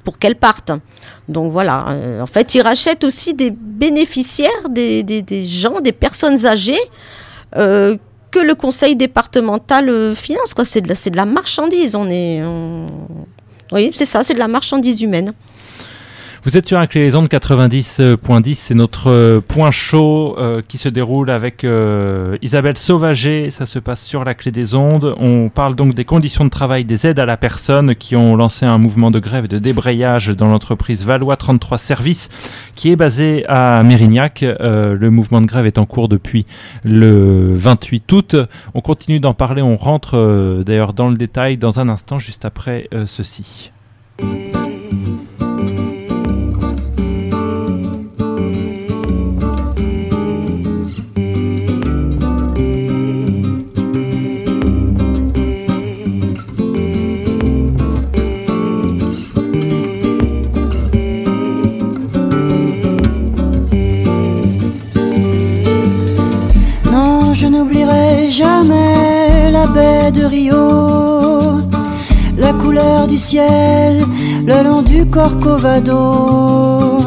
pour 0.04 0.18
qu'elles 0.18 0.36
partent. 0.36 0.72
Donc 1.28 1.52
voilà, 1.52 1.86
euh, 1.88 2.20
en 2.20 2.26
fait, 2.26 2.54
ils 2.54 2.62
rachètent 2.62 3.04
aussi 3.04 3.34
des 3.34 3.50
bénéficiaires, 3.50 4.68
des, 4.68 5.04
gens, 5.44 5.80
des 5.80 5.92
personnes 5.92 6.44
âgées 6.46 6.78
euh, 7.56 7.96
que 8.30 8.38
le 8.38 8.54
conseil 8.54 8.96
départemental 8.96 9.88
euh, 9.88 10.14
finance. 10.14 10.54
C'est 10.64 10.80
de, 10.80 11.16
la- 11.16 11.24
marchandise. 11.24 11.94
On 11.94 12.08
est, 12.08 12.42
Oui, 13.72 13.90
c'est 13.94 14.06
ça, 14.06 14.22
c'est 14.22 14.34
de 14.34 14.38
la 14.38 14.48
marchandise 14.48 15.00
humaine. 15.02 15.32
Vous 16.42 16.56
êtes 16.56 16.66
sur 16.66 16.78
un 16.78 16.86
clé 16.86 17.02
les 17.02 17.16
ondes 17.16 17.28
90.10, 17.28 18.54
c'est 18.54 18.74
notre 18.74 19.10
euh, 19.10 19.40
point 19.46 19.70
chaud 19.70 20.36
euh, 20.38 20.62
qui 20.66 20.78
se 20.78 20.88
déroule 20.88 21.28
avec 21.28 21.64
euh, 21.64 22.38
Isabelle 22.40 22.78
Sauvager, 22.78 23.50
ça 23.50 23.66
se 23.66 23.78
passe 23.78 24.02
sur 24.02 24.24
la 24.24 24.34
clé 24.34 24.50
des 24.50 24.74
ondes. 24.74 25.14
On 25.18 25.50
parle 25.50 25.76
donc 25.76 25.94
des 25.94 26.06
conditions 26.06 26.44
de 26.44 26.50
travail, 26.50 26.86
des 26.86 27.06
aides 27.06 27.18
à 27.18 27.26
la 27.26 27.36
personne 27.36 27.94
qui 27.94 28.16
ont 28.16 28.36
lancé 28.36 28.64
un 28.64 28.78
mouvement 28.78 29.10
de 29.10 29.18
grève 29.18 29.44
et 29.44 29.48
de 29.48 29.58
débrayage 29.58 30.28
dans 30.28 30.48
l'entreprise 30.48 31.04
Valois 31.04 31.36
33 31.36 31.76
Services 31.76 32.30
qui 32.74 32.90
est 32.90 32.96
basée 32.96 33.44
à 33.46 33.82
Mérignac. 33.82 34.42
Euh, 34.42 34.96
le 34.96 35.10
mouvement 35.10 35.42
de 35.42 35.46
grève 35.46 35.66
est 35.66 35.76
en 35.76 35.84
cours 35.84 36.08
depuis 36.08 36.46
le 36.84 37.54
28 37.54 38.10
août. 38.12 38.36
On 38.72 38.80
continue 38.80 39.20
d'en 39.20 39.34
parler, 39.34 39.60
on 39.60 39.76
rentre 39.76 40.16
euh, 40.16 40.64
d'ailleurs 40.64 40.94
dans 40.94 41.10
le 41.10 41.16
détail 41.16 41.58
dans 41.58 41.80
un 41.80 41.90
instant 41.90 42.18
juste 42.18 42.46
après 42.46 42.88
euh, 42.94 43.04
ceci. 43.06 43.72
La 69.60 69.66
baie 69.66 70.10
de 70.10 70.24
Rio, 70.24 71.60
la 72.38 72.52
couleur 72.54 73.06
du 73.06 73.18
ciel 73.18 74.04
le 74.46 74.62
long 74.64 74.80
du 74.80 75.04
Corcovado, 75.06 77.00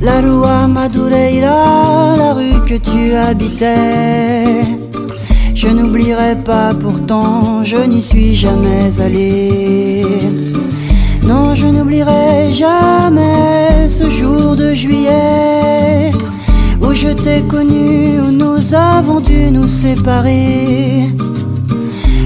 la 0.00 0.20
Rua 0.20 0.68
Madureira, 0.68 2.14
la 2.16 2.34
rue 2.34 2.60
que 2.68 2.76
tu 2.88 3.14
habitais. 3.14 4.62
Je 5.54 5.68
n'oublierai 5.68 6.36
pas 6.36 6.72
pourtant, 6.82 7.64
je 7.64 7.78
n'y 7.92 8.02
suis 8.02 8.34
jamais 8.34 9.00
allé. 9.00 10.04
Non, 11.24 11.54
je 11.54 11.66
n'oublierai 11.66 12.52
jamais 12.52 13.88
ce 13.88 14.08
jour 14.08 14.54
de 14.54 14.72
juillet 14.72 16.12
où 16.80 16.94
je 16.94 17.08
t'ai 17.08 17.40
connu, 17.42 18.20
où 18.20 18.30
nous 18.30 18.74
avons 18.74 19.20
dû 19.20 19.50
nous 19.50 19.66
séparer. 19.66 21.10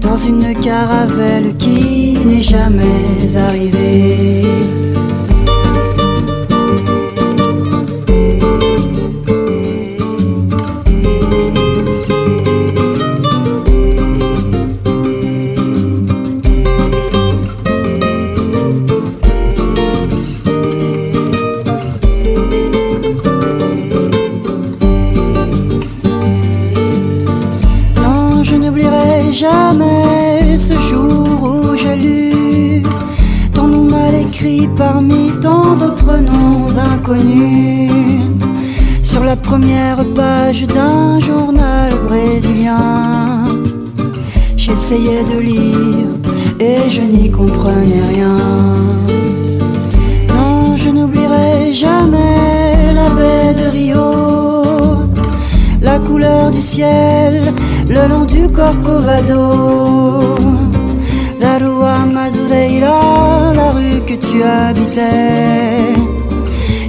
dans 0.00 0.16
une 0.16 0.54
caravelle 0.60 1.56
qui 1.56 2.18
n'est 2.26 2.42
jamais 2.42 3.36
arrivée. 3.36 4.39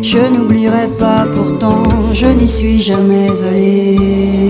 Je 0.02 0.18
n'oublierai 0.34 0.88
pas 1.00 1.28
pourtant, 1.34 1.84
je 2.14 2.26
n'y 2.28 2.48
suis 2.48 2.82
jamais 2.82 3.30
allé. 3.48 4.50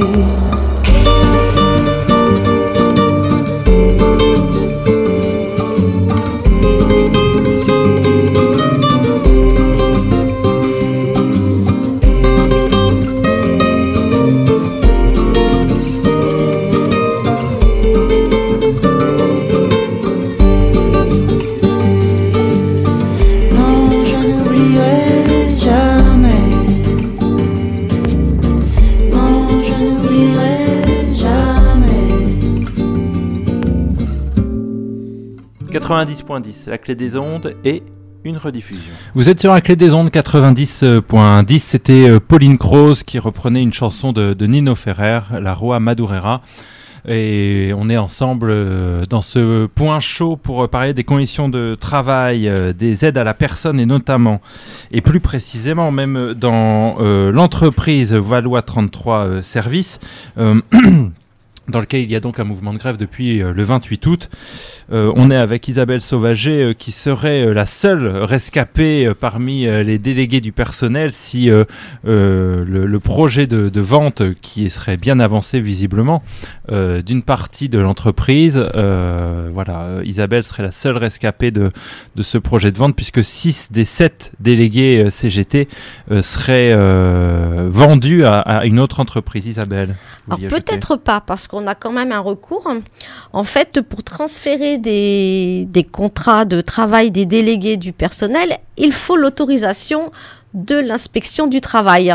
90.10, 36.40 36.70
la 36.70 36.78
clé 36.78 36.96
des 36.96 37.18
ondes 37.18 37.56
et 37.64 37.84
une 38.24 38.38
rediffusion. 38.38 38.94
Vous 39.16 39.30
êtes 39.30 39.40
sur 39.40 39.52
la 39.52 39.62
clé 39.62 39.76
des 39.76 39.94
ondes 39.94 40.10
90.10, 40.10 41.60
c'était 41.60 42.08
euh, 42.08 42.20
Pauline 42.20 42.58
Croze 42.58 43.04
qui 43.04 43.20
reprenait 43.20 43.64
une 43.64 43.74
chanson 43.74 44.14
de, 44.14 44.46
Nino 44.46 44.76
Ferrer, 44.76 45.22
La 45.42 45.54
Roi 45.54 45.80
Madureira. 45.80 46.42
Et 47.08 47.74
on 47.76 47.90
est 47.90 47.98
ensemble 47.98 48.50
euh, 48.52 49.06
dans 49.10 49.22
ce 49.22 49.66
point 49.66 50.00
chaud 50.00 50.36
pour 50.36 50.64
euh, 50.64 50.68
parler 50.68 50.94
des 50.94 51.04
conditions 51.04 51.50
de 51.50 51.74
travail, 51.74 52.48
euh, 52.48 52.74
des 52.74 53.06
aides 53.06 53.18
à 53.18 53.24
la 53.24 53.34
personne 53.34 53.80
et 53.80 53.88
notamment, 53.88 54.40
et 54.92 55.02
plus 55.02 55.20
précisément 55.20 55.90
même 55.90 56.36
dans 56.36 56.98
euh, 57.00 57.32
l'entreprise 57.32 58.14
Valois 58.14 58.62
33 58.62 59.26
euh, 59.26 59.42
Services. 59.42 60.00
euh, 60.38 60.62
dans 61.68 61.80
lequel 61.80 62.02
il 62.02 62.12
y 62.12 62.16
a 62.16 62.20
donc 62.20 62.40
un 62.40 62.44
mouvement 62.44 62.74
de 62.74 62.78
grève 62.78 62.98
depuis 62.98 63.42
euh, 63.42 63.54
le 63.54 63.64
28 63.64 64.06
août. 64.08 64.30
Euh, 64.92 65.14
on 65.16 65.32
est 65.32 65.36
avec 65.38 65.68
Isabelle 65.68 66.02
Sauvager 66.02 66.64
euh, 66.64 66.74
qui 66.74 66.92
serait 66.92 67.46
euh, 67.46 67.54
la 67.54 67.66
seule 67.66 68.08
rescapée 68.08 69.12
parmi 69.20 69.62
les 69.62 70.00
délégués 70.00 70.42
du 70.42 70.52
personnel 70.52 71.14
si 71.14 71.50
le, 71.50 71.66
le 72.64 73.00
projet 73.00 73.48
de, 73.48 73.70
de 73.70 73.82
vente 73.82 74.22
qui 74.42 74.70
serait 74.70 74.98
bien 74.98 75.20
avancé 75.20 75.62
visiblement 75.62 76.24
d'une 76.70 77.24
partie 77.24 77.70
de 77.70 77.80
l'entreprise, 77.80 78.58
voilà, 79.54 80.02
Isabelle 80.04 80.44
serait 80.44 80.64
la 80.64 80.72
seule 80.72 80.98
rescapée 80.98 81.52
de, 81.52 81.72
de 82.16 82.24
ce 82.24 82.38
projet 82.38 82.72
de 82.72 82.78
vente 82.78 82.96
puisque 82.96 83.24
6 83.24 83.72
des 83.72 83.86
7 83.86 84.32
délégués 84.40 85.10
CGT 85.10 85.68
seraient 86.22 86.76
vendus 87.70 88.24
à, 88.24 88.40
à 88.40 88.66
une 88.66 88.80
autre 88.80 89.00
entreprise. 89.00 89.48
Isabelle 89.48 89.96
Alors 90.28 90.40
peut-être 90.50 90.96
pas, 90.96 91.22
parce 91.22 91.48
qu'on 91.48 91.68
a 91.68 91.76
quand 91.76 91.92
même 91.92 92.12
un 92.12 92.20
recours. 92.20 92.72
En 93.34 93.44
fait, 93.44 93.82
pour 93.82 94.04
transférer 94.04 94.78
des, 94.82 95.88
contrats 95.92 96.46
de 96.46 96.62
travail 96.62 97.12
des 97.12 97.26
délégués 97.26 97.78
du 97.78 97.94
personnel, 97.94 98.58
il 98.78 98.92
faut 98.92 99.16
l'autorisation 99.16 100.12
de 100.54 100.76
l'inspection 100.76 101.48
du 101.48 101.62
travail. 101.62 102.14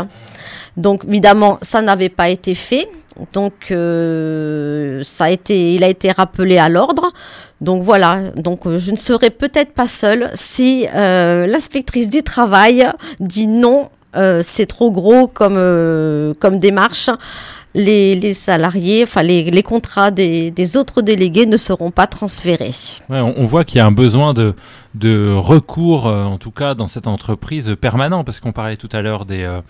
Donc 0.75 1.03
évidemment, 1.07 1.57
ça 1.61 1.81
n'avait 1.81 2.09
pas 2.09 2.29
été 2.29 2.53
fait. 2.53 2.87
Donc 3.33 3.71
euh, 3.71 5.01
ça 5.03 5.25
a 5.25 5.29
été, 5.31 5.73
il 5.73 5.83
a 5.83 5.87
été 5.87 6.11
rappelé 6.11 6.57
à 6.57 6.69
l'ordre. 6.69 7.11
Donc 7.61 7.81
voilà, 7.81 8.19
donc 8.35 8.67
euh, 8.67 8.77
je 8.77 8.91
ne 8.91 8.97
serai 8.97 9.31
peut-être 9.31 9.73
pas 9.73 9.87
seule 9.87 10.29
si 10.35 10.87
euh, 10.93 11.47
l'inspectrice 11.47 12.09
du 12.11 12.21
travail 12.21 12.87
dit 13.19 13.47
non, 13.47 13.89
c'est 14.41 14.65
trop 14.65 14.89
gros 14.89 15.27
comme 15.27 16.59
démarche 16.59 17.11
les, 17.73 18.33
salariés, 18.33 19.03
enfin 19.03 19.23
les, 19.23 19.63
contrats 19.63 20.11
des, 20.11 20.77
autres 20.77 21.01
délégués 21.01 21.45
ne 21.45 21.57
seront 21.57 21.91
pas 21.91 22.07
transférés. 22.07 22.73
On 23.09 23.45
voit 23.45 23.63
qu'il 23.63 23.77
y 23.77 23.81
a 23.81 23.85
un 23.85 23.91
besoin 23.91 24.33
de, 24.33 24.55
de 24.97 25.33
recours, 25.33 26.07
euh, 26.07 26.23
en 26.23 26.37
tout 26.37 26.51
cas 26.51 26.73
dans 26.73 26.87
cette 26.87 27.07
entreprise, 27.07 27.75
permanent, 27.79 28.23
parce 28.23 28.39
qu'on 28.39 28.51
parlait 28.51 28.77
tout 28.77 28.89
à 28.91 29.01
l'heure 29.01 29.25
des, 29.25 29.43
euh, 29.43 29.61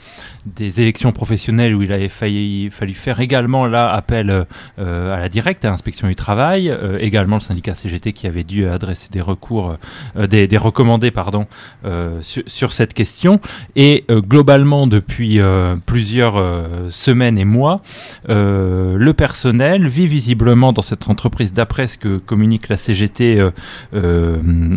des 0.46 0.82
élections 0.82 1.12
professionnelles 1.12 1.76
où 1.76 1.82
il 1.82 1.92
avait 1.92 2.10
failli, 2.10 2.70
fallu 2.70 2.94
faire 2.94 3.20
également 3.20 3.66
là 3.66 3.90
appel 3.90 4.46
euh, 4.80 5.12
à 5.12 5.18
la 5.18 5.30
directe, 5.30 5.66
à 5.66 5.70
l'inspection 5.70 6.08
du 6.08 6.16
travail, 6.16 6.76
également 7.00 7.36
le 7.36 7.42
syndicat 7.42 7.76
CGT 7.76 8.14
qui 8.14 8.28
avait 8.28 8.44
dû 8.44 8.68
adresser 8.68 9.10
des 9.12 9.22
recours, 9.22 9.78
des, 10.16 10.58
recommandés 10.58 11.12
pardon, 11.12 11.48
sur, 12.22 12.74
cette 12.74 12.94
question. 12.94 13.40
Et 13.76 14.06
globalement, 14.10 14.88
depuis 14.88 15.40
plusieurs 15.86 16.42
semaines 16.90 17.38
et 17.38 17.46
mois, 17.46 17.82
le 18.28 19.12
personnel 19.12 19.88
vit 19.88 20.08
visiblement 20.08 20.74
dans 20.74 20.82
cette 20.82 21.10
entreprise, 21.10 21.54
d'après 21.54 21.88
ce 21.88 21.98
que 21.98 22.18
communique 22.18 22.70
la 22.70 22.78
CGT 22.78 23.50
euh, 24.08 24.74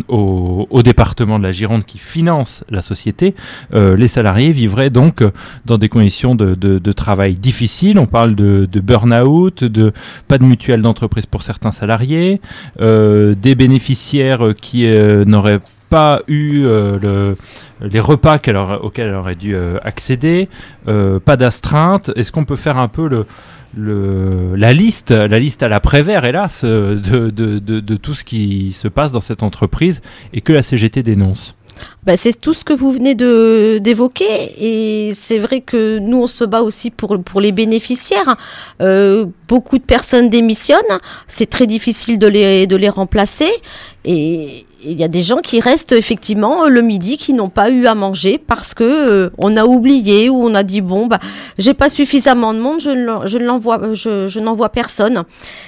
au, 0.69 0.81
département 0.83 1.37
de 1.39 1.43
la 1.43 1.51
Gironde 1.51 1.85
qui 1.85 1.97
finance 1.99 2.63
la 2.69 2.81
société, 2.81 3.35
euh, 3.73 3.95
les 3.95 4.07
salariés 4.07 4.51
vivraient 4.51 4.89
donc 4.89 5.21
euh, 5.21 5.31
dans 5.65 5.77
des 5.77 5.89
conditions 5.89 6.35
de, 6.35 6.91
travail 6.91 7.35
difficiles. 7.35 7.97
On 7.99 8.05
parle 8.05 8.35
de, 8.35 8.67
burn-out, 8.79 9.63
de 9.63 9.93
pas 10.27 10.37
de 10.37 10.43
mutuelle 10.43 10.81
d'entreprise 10.81 11.25
pour 11.25 11.41
certains 11.41 11.71
salariés, 11.71 12.41
euh, 12.81 13.33
des 13.35 13.55
bénéficiaires 13.55 14.53
qui 14.59 14.85
n'auraient 15.25 15.59
pas 15.89 16.21
eu 16.27 16.61
le- 16.61 17.35
les 17.81 17.99
repas 17.99 18.37
auxquels 18.81 19.07
elle 19.07 19.15
aurait 19.15 19.35
dû 19.35 19.55
accéder, 19.83 20.49
pas 20.85 21.37
d'astreinte. 21.37 22.11
Est-ce 22.15 22.31
qu'on 22.31 22.45
peut 22.45 22.55
faire 22.55 22.77
un 22.77 22.87
peu 22.87 23.07
le, 23.07 23.25
le, 23.75 24.55
la 24.55 24.73
liste, 24.73 25.11
la 25.11 25.39
liste 25.39 25.63
à 25.63 25.67
l'après-vert, 25.67 26.25
hélas, 26.25 26.61
euh, 26.63 26.95
de, 26.95 27.29
de, 27.29 27.59
de, 27.59 27.79
de 27.79 27.95
tout 27.95 28.13
ce 28.13 28.23
qui 28.23 28.73
se 28.73 28.87
passe 28.87 29.11
dans 29.11 29.21
cette 29.21 29.43
entreprise 29.43 30.01
et 30.33 30.41
que 30.41 30.53
la 30.53 30.63
CGT 30.63 31.03
dénonce 31.03 31.55
Ben, 32.05 32.17
c'est 32.17 32.39
tout 32.39 32.53
ce 32.53 32.63
que 32.63 32.73
vous 32.73 32.91
venez 32.91 33.15
de 33.15 33.79
d'évoquer 33.81 34.53
et 34.59 35.13
c'est 35.13 35.37
vrai 35.39 35.61
que 35.61 35.99
nous 35.99 36.23
on 36.23 36.27
se 36.27 36.43
bat 36.43 36.61
aussi 36.61 36.91
pour 36.91 37.21
pour 37.23 37.41
les 37.41 37.51
bénéficiaires. 37.51 38.35
Euh, 38.81 39.25
beaucoup 39.47 39.77
de 39.77 39.83
personnes 39.83 40.29
démissionnent, 40.29 40.99
c'est 41.27 41.49
très 41.49 41.67
difficile 41.67 42.19
de 42.19 42.27
les 42.27 42.67
de 42.67 42.75
les 42.75 42.89
remplacer 42.89 43.49
et 44.05 44.65
il 44.83 44.99
y 44.99 45.03
a 45.03 45.07
des 45.07 45.23
gens 45.23 45.37
qui 45.37 45.59
restent 45.59 45.91
effectivement 45.91 46.65
euh, 46.65 46.67
le 46.67 46.81
midi 46.81 47.17
qui 47.17 47.33
n'ont 47.33 47.49
pas 47.49 47.69
eu 47.69 47.85
à 47.87 47.95
manger 47.95 48.37
parce 48.37 48.73
que 48.73 48.83
euh, 48.83 49.29
on 49.37 49.55
a 49.57 49.65
oublié 49.65 50.29
ou 50.29 50.43
on 50.45 50.53
a 50.55 50.63
dit 50.63 50.81
bon 50.81 51.07
bah 51.07 51.19
j'ai 51.57 51.73
pas 51.73 51.89
suffisamment 51.89 52.53
de 52.53 52.59
monde 52.59 52.79
je 52.79 52.89
ne 52.89 53.27
je 53.27 53.37
l'envoie 53.37 53.93
je, 53.93 54.27
je 54.27 54.39
n'envoie 54.39 54.69
personne. 54.69 55.23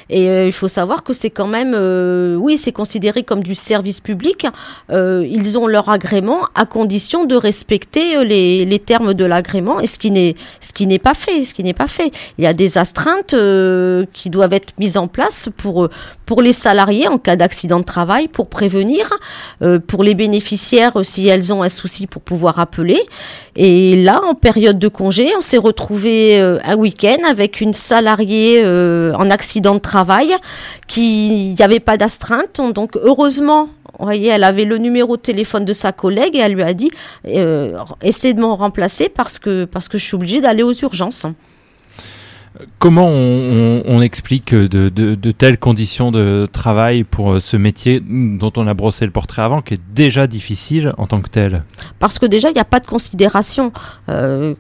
Et 0.09 0.29
euh, 0.29 0.45
il 0.45 0.51
faut 0.51 0.67
savoir 0.67 1.03
que 1.03 1.13
c'est 1.13 1.29
quand 1.29 1.47
même 1.47 1.73
euh, 1.75 2.35
oui 2.35 2.57
c'est 2.57 2.71
considéré 2.71 3.23
comme 3.23 3.43
du 3.43 3.55
service 3.55 3.99
public. 3.99 4.47
Euh, 4.91 5.25
ils 5.29 5.57
ont 5.57 5.67
leur 5.67 5.89
agrément 5.89 6.47
à 6.55 6.65
condition 6.65 7.25
de 7.25 7.35
respecter 7.35 8.17
euh, 8.17 8.23
les, 8.23 8.65
les 8.65 8.79
termes 8.79 9.13
de 9.13 9.25
l'agrément 9.25 9.79
et 9.79 9.87
ce 9.87 9.99
qui 9.99 10.11
n'est 10.11 10.35
ce 10.61 10.73
qui 10.73 10.87
n'est 10.87 10.99
pas 10.99 11.13
fait 11.13 11.43
ce 11.43 11.53
qui 11.53 11.63
n'est 11.63 11.73
pas 11.73 11.87
fait. 11.87 12.11
Il 12.37 12.43
y 12.43 12.47
a 12.47 12.53
des 12.53 12.77
astreintes 12.77 13.33
euh, 13.33 14.05
qui 14.13 14.29
doivent 14.29 14.53
être 14.53 14.73
mises 14.79 14.97
en 14.97 15.07
place 15.07 15.49
pour 15.57 15.83
euh, 15.83 15.89
pour 16.25 16.41
les 16.41 16.53
salariés 16.53 17.07
en 17.07 17.17
cas 17.17 17.35
d'accident 17.35 17.79
de 17.79 17.83
travail 17.85 18.27
pour 18.27 18.47
prévenir 18.47 19.09
euh, 19.61 19.79
pour 19.79 20.03
les 20.03 20.13
bénéficiaires 20.13 20.97
euh, 20.99 21.03
si 21.03 21.27
elles 21.27 21.51
ont 21.53 21.63
un 21.63 21.69
souci 21.69 22.07
pour 22.07 22.21
pouvoir 22.21 22.59
appeler. 22.59 22.99
Et 23.55 24.01
là, 24.03 24.21
en 24.23 24.33
période 24.33 24.79
de 24.79 24.87
congé, 24.87 25.29
on 25.37 25.41
s'est 25.41 25.57
retrouvé 25.57 26.39
euh, 26.39 26.59
un 26.65 26.75
week-end 26.75 27.17
avec 27.29 27.61
une 27.61 27.73
salariée 27.73 28.61
euh, 28.63 29.13
en 29.15 29.29
accident 29.29 29.75
de 29.75 29.79
travail 29.79 30.33
qui 30.87 31.53
n'y 31.57 31.63
avait 31.63 31.79
pas 31.79 31.97
d'astreinte. 31.97 32.59
On- 32.59 32.69
Donc 32.71 32.97
heureusement. 33.01 33.69
Vous 33.99 34.05
voyez, 34.05 34.29
elle 34.29 34.43
avait 34.43 34.65
le 34.65 34.79
numéro 34.79 35.17
de 35.17 35.21
téléphone 35.21 35.65
de 35.65 35.71
sa 35.73 35.91
collègue 35.91 36.35
et 36.35 36.39
elle 36.39 36.53
lui 36.53 36.63
a 36.63 36.73
dit 36.73 36.89
euh, 37.27 37.77
essaie 38.01 38.33
de 38.33 38.41
m'en 38.41 38.55
remplacer 38.55 39.07
parce 39.07 39.37
que 39.37 39.65
parce 39.65 39.87
que 39.87 39.99
je 39.99 40.03
suis 40.03 40.15
obligée 40.15 40.41
d'aller 40.41 40.63
aux 40.63 40.73
urgences. 40.73 41.27
Comment 42.77 43.07
on, 43.07 44.01
explique 44.01 44.53
de, 44.53 45.31
telles 45.31 45.57
conditions 45.57 46.11
de 46.11 46.47
travail 46.51 47.03
pour 47.03 47.33
euh, 47.33 47.39
ce 47.39 47.57
métier 47.57 47.99
dont 47.99 48.51
on 48.57 48.67
a 48.67 48.75
brossé 48.75 49.05
le 49.05 49.11
portrait 49.11 49.41
avant, 49.41 49.61
qui 49.61 49.75
est 49.75 49.81
déjà 49.93 50.27
difficile 50.27 50.93
en 50.97 51.07
tant 51.07 51.21
que 51.21 51.29
tel? 51.29 51.63
Parce 51.97 52.19
que 52.19 52.27
déjà 52.27 52.49
il 52.49 52.53
n'y 52.53 52.59
a 52.59 52.65
pas 52.65 52.79
de 52.79 52.85
considération. 52.85 53.71
Euh, 54.09 54.53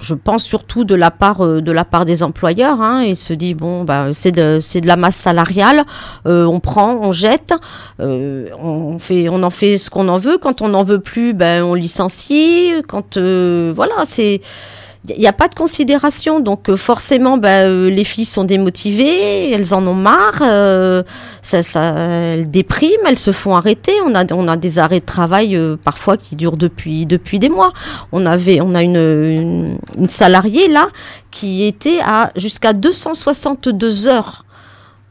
je 0.00 0.14
pense 0.14 0.44
surtout 0.44 0.84
de 0.84 0.94
la 0.94 1.10
part 1.10 1.44
euh, 1.44 1.60
de 1.60 1.72
la 1.72 1.84
part 1.84 2.04
des 2.04 2.22
employeurs. 2.22 2.80
Hein, 2.80 3.02
ils 3.02 3.16
se 3.16 3.32
disent 3.32 3.56
bon 3.56 3.82
bah 3.82 4.08
c'est 4.12 4.32
de 4.32 4.60
de 4.80 4.86
la 4.86 4.96
masse 4.96 5.16
salariale. 5.16 5.84
on 6.24 6.60
prend, 6.60 6.94
on 7.02 7.10
jette, 7.10 7.54
on 7.98 8.98
fait 9.00 9.28
on 9.28 9.42
en 9.42 9.50
fait 9.50 9.78
ce 9.78 9.90
qu'on 9.90 10.06
en 10.06 10.18
veut. 10.18 10.38
Quand 10.38 10.62
on 10.62 10.68
n'en 10.68 10.84
veut 10.84 11.00
plus, 11.00 11.34
ben 11.34 11.64
on 11.64 11.74
licencie. 11.74 12.72
Quand 12.86 13.18
voilà 13.18 14.04
c'est 14.04 14.42
il 15.08 15.18
n'y 15.18 15.26
a 15.26 15.32
pas 15.32 15.48
de 15.48 15.54
considération, 15.54 16.38
donc 16.38 16.70
euh, 16.70 16.76
forcément, 16.76 17.36
ben, 17.36 17.68
euh, 17.68 17.90
les 17.90 18.04
filles 18.04 18.24
sont 18.24 18.44
démotivées, 18.44 19.50
elles 19.50 19.74
en 19.74 19.84
ont 19.86 19.94
marre, 19.94 20.42
euh, 20.42 21.02
ça, 21.42 21.64
ça, 21.64 21.82
elles 21.82 22.48
dépriment, 22.48 23.06
elles 23.06 23.18
se 23.18 23.32
font 23.32 23.56
arrêter. 23.56 23.92
On 24.04 24.14
a, 24.14 24.56
des 24.56 24.78
arrêts 24.78 25.00
de 25.00 25.04
travail 25.04 25.58
parfois 25.84 26.16
qui 26.16 26.36
durent 26.36 26.56
depuis, 26.56 27.06
des 27.06 27.48
mois. 27.48 27.72
On 28.12 28.26
avait, 28.26 28.60
on 28.60 28.74
a 28.74 28.82
une, 28.82 28.96
une, 28.96 29.78
une 29.98 30.08
salariée 30.08 30.68
là 30.68 30.88
qui 31.30 31.64
était 31.64 31.98
à 32.04 32.30
jusqu'à 32.36 32.72
262 32.72 34.06
heures 34.06 34.44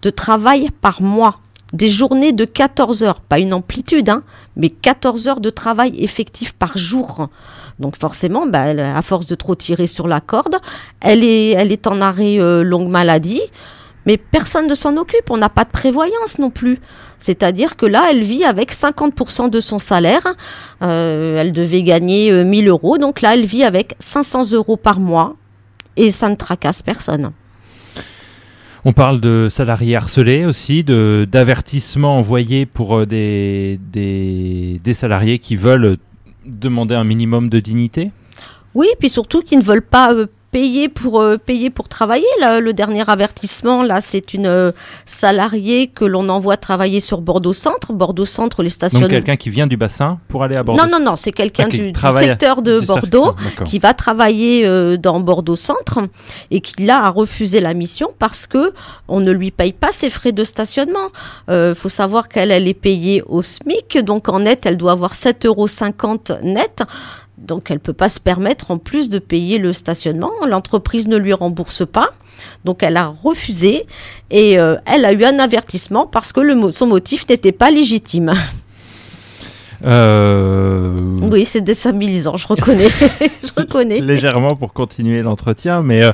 de 0.01 0.09
travail 0.09 0.69
par 0.81 1.01
mois, 1.01 1.39
des 1.73 1.89
journées 1.89 2.31
de 2.31 2.45
14 2.45 3.03
heures, 3.03 3.19
pas 3.19 3.39
une 3.39 3.53
amplitude, 3.53 4.09
hein, 4.09 4.23
mais 4.55 4.69
14 4.69 5.27
heures 5.27 5.39
de 5.39 5.49
travail 5.49 5.93
effectif 6.03 6.53
par 6.53 6.77
jour. 6.77 7.29
Donc 7.79 7.97
forcément, 7.97 8.45
bah, 8.45 8.65
à 8.95 9.01
force 9.01 9.25
de 9.25 9.35
trop 9.35 9.55
tirer 9.55 9.87
sur 9.87 10.07
la 10.07 10.21
corde, 10.21 10.57
elle 10.99 11.23
est, 11.23 11.51
elle 11.51 11.71
est 11.71 11.87
en 11.87 12.01
arrêt 12.01 12.39
euh, 12.39 12.63
longue 12.63 12.89
maladie, 12.89 13.41
mais 14.05 14.17
personne 14.17 14.67
ne 14.67 14.75
s'en 14.75 14.97
occupe. 14.97 15.29
On 15.29 15.37
n'a 15.37 15.49
pas 15.49 15.63
de 15.63 15.69
prévoyance 15.69 16.39
non 16.39 16.49
plus. 16.49 16.79
C'est-à-dire 17.19 17.77
que 17.77 17.85
là, 17.85 18.07
elle 18.09 18.21
vit 18.21 18.43
avec 18.43 18.73
50% 18.73 19.49
de 19.49 19.59
son 19.59 19.77
salaire. 19.77 20.35
Euh, 20.81 21.37
elle 21.39 21.51
devait 21.51 21.83
gagner 21.83 22.31
euh, 22.31 22.43
1000 22.43 22.67
euros, 22.67 22.97
donc 22.97 23.21
là, 23.21 23.35
elle 23.35 23.45
vit 23.45 23.63
avec 23.63 23.95
500 23.99 24.51
euros 24.53 24.77
par 24.77 24.99
mois, 24.99 25.35
et 25.97 26.11
ça 26.11 26.29
ne 26.29 26.35
tracasse 26.35 26.81
personne. 26.81 27.31
On 28.83 28.93
parle 28.93 29.21
de 29.21 29.47
salariés 29.49 29.95
harcelés 29.95 30.45
aussi, 30.45 30.83
de 30.83 31.27
d'avertissements 31.31 32.17
envoyés 32.17 32.65
pour 32.65 32.97
euh, 32.97 33.05
des, 33.05 33.79
des, 33.93 34.93
salariés 34.93 35.37
qui 35.37 35.55
veulent 35.55 35.97
demander 36.45 36.95
un 36.95 37.03
minimum 37.03 37.49
de 37.49 37.59
dignité? 37.59 38.11
Oui, 38.73 38.87
puis 38.99 39.09
surtout 39.09 39.41
qu'ils 39.41 39.59
ne 39.59 39.63
veulent 39.63 39.83
pas 39.83 40.13
euh, 40.13 40.25
payer 40.51 40.89
pour 40.89 41.21
euh, 41.21 41.37
payer 41.37 41.69
pour 41.69 41.89
travailler. 41.89 42.25
Là, 42.39 42.59
le 42.59 42.73
dernier 42.73 43.03
avertissement, 43.07 43.83
là, 43.83 44.01
c'est 44.01 44.33
une 44.33 44.45
euh, 44.45 44.71
salariée 45.05 45.87
que 45.87 46.05
l'on 46.05 46.29
envoie 46.29 46.57
travailler 46.57 46.99
sur 46.99 47.21
Bordeaux 47.21 47.53
Centre. 47.53 47.93
Bordeaux 47.93 48.25
Centre, 48.25 48.61
les 48.61 48.69
stations. 48.69 48.99
Donc 48.99 49.09
quelqu'un 49.09 49.37
qui 49.37 49.49
vient 49.49 49.67
du 49.67 49.77
bassin 49.77 50.19
pour 50.27 50.43
aller 50.43 50.55
à 50.55 50.63
Bordeaux 50.63 50.83
Non, 50.83 50.89
non, 50.99 51.03
non, 51.03 51.15
c'est 51.15 51.31
quelqu'un 51.31 51.67
Ah, 51.67 52.13
du, 52.13 52.19
secteur 52.19 52.61
de 52.61 52.79
Du 52.79 52.85
Bordeaux 52.85 53.33
d'accord. 53.43 53.67
qui 53.67 53.79
va 53.79 53.93
travailler 53.93 54.65
euh, 54.65 54.97
dans 54.97 55.19
Bordeaux 55.19 55.55
Centre 55.55 55.99
et 56.51 56.59
qui 56.61 56.83
là 56.83 57.05
a 57.05 57.09
refusé 57.09 57.61
la 57.61 57.73
mission 57.73 58.09
parce 58.19 58.45
que 58.45 58.73
on 59.07 59.21
ne 59.21 59.31
lui 59.31 59.51
paye 59.51 59.73
pas 59.73 59.91
ses 59.91 60.09
frais 60.09 60.33
de 60.33 60.43
stationnement. 60.43 61.09
Il 61.49 61.73
faut 61.75 61.89
savoir 61.89 62.27
qu'elle 62.27 62.51
elle 62.51 62.67
est 62.67 62.73
payée 62.73 63.23
au 63.27 63.41
SMIC, 63.41 63.99
donc 64.03 64.29
en 64.29 64.41
net 64.41 64.65
elle 64.65 64.77
doit 64.77 64.91
avoir 64.91 65.13
7,50 65.13 65.47
euros 65.47 65.67
net. 66.43 66.83
Donc 67.47 67.71
elle 67.71 67.79
peut 67.79 67.93
pas 67.93 68.09
se 68.09 68.19
permettre 68.19 68.71
en 68.71 68.77
plus 68.77 69.09
de 69.09 69.19
payer 69.19 69.57
le 69.57 69.73
stationnement. 69.73 70.31
L'entreprise 70.47 71.07
ne 71.07 71.17
lui 71.17 71.33
rembourse 71.33 71.83
pas. 71.85 72.09
Donc 72.65 72.83
elle 72.83 72.97
a 72.97 73.07
refusé 73.07 73.85
et 74.29 74.59
euh, 74.59 74.75
elle 74.85 75.05
a 75.05 75.11
eu 75.13 75.23
un 75.23 75.39
avertissement 75.39 76.05
parce 76.07 76.31
que 76.31 76.39
le 76.39 76.55
mo- 76.55 76.71
son 76.71 76.87
motif 76.87 77.27
n'était 77.27 77.51
pas 77.51 77.71
légitime. 77.71 78.33
Euh, 79.83 81.19
Oui, 81.31 81.45
c'est 81.45 81.61
déstabilisant, 81.61 82.37
je 82.37 82.47
reconnais. 82.47 82.87
je 83.19 83.49
reconnais. 83.61 83.99
légèrement 83.99 84.55
pour 84.55 84.73
continuer 84.73 85.21
l'entretien, 85.21 85.81
mais 85.81 86.03
euh, 86.03 86.11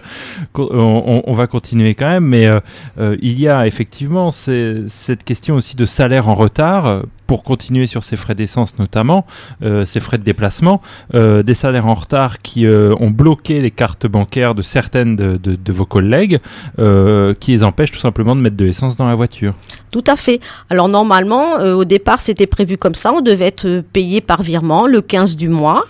on, 0.57 1.33
va 1.33 1.47
continuer 1.47 1.93
quand 1.95 2.07
même. 2.07 2.25
Mais 2.25 2.47
euh, 2.47 3.17
il 3.21 3.39
y 3.39 3.47
a 3.49 3.67
effectivement 3.67 4.31
cette 4.31 5.23
question 5.25 5.55
aussi 5.55 5.75
de 5.75 5.85
salaire 5.85 6.29
en 6.29 6.35
retard. 6.35 7.03
Pour 7.27 7.43
continuer 7.43 7.87
sur 7.87 8.03
ces 8.03 8.15
frais 8.15 8.35
d'essence 8.35 8.79
notamment, 8.79 9.25
euh, 9.61 9.85
ces 9.85 9.99
frais 9.99 10.17
de 10.17 10.23
déplacement, 10.23 10.81
euh, 11.13 11.43
des 11.43 11.53
salaires 11.53 11.87
en 11.87 11.93
retard 11.93 12.39
qui 12.39 12.65
euh, 12.65 12.95
ont 12.99 13.11
bloqué 13.11 13.59
les 13.59 13.71
cartes 13.71 14.07
bancaires 14.07 14.55
de 14.55 14.61
certaines 14.61 15.15
de, 15.15 15.71
vos 15.71 15.85
collègues, 15.85 16.39
euh, 16.79 17.33
qui 17.33 17.51
les 17.51 17.63
empêchent 17.63 17.91
tout 17.91 17.99
simplement 17.99 18.35
de 18.35 18.41
mettre 18.41 18.55
de 18.55 18.65
l'essence 18.65 18.95
dans 18.95 19.07
la 19.07 19.15
voiture. 19.15 19.53
Tout 19.91 20.03
à 20.07 20.15
fait. 20.15 20.39
Alors 20.69 20.89
normalement, 20.89 21.55
au 21.55 21.85
départ, 21.85 22.21
c'était 22.21 22.47
prévu 22.47 22.77
comme 22.77 22.95
ça. 22.95 23.11
On 23.13 23.21
devait 23.21 23.47
être 23.47 23.83
payé 23.93 24.21
par 24.21 24.41
virement 24.41 24.87
le 24.87 25.01
15 25.01 25.35
du 25.35 25.49
mois. 25.49 25.85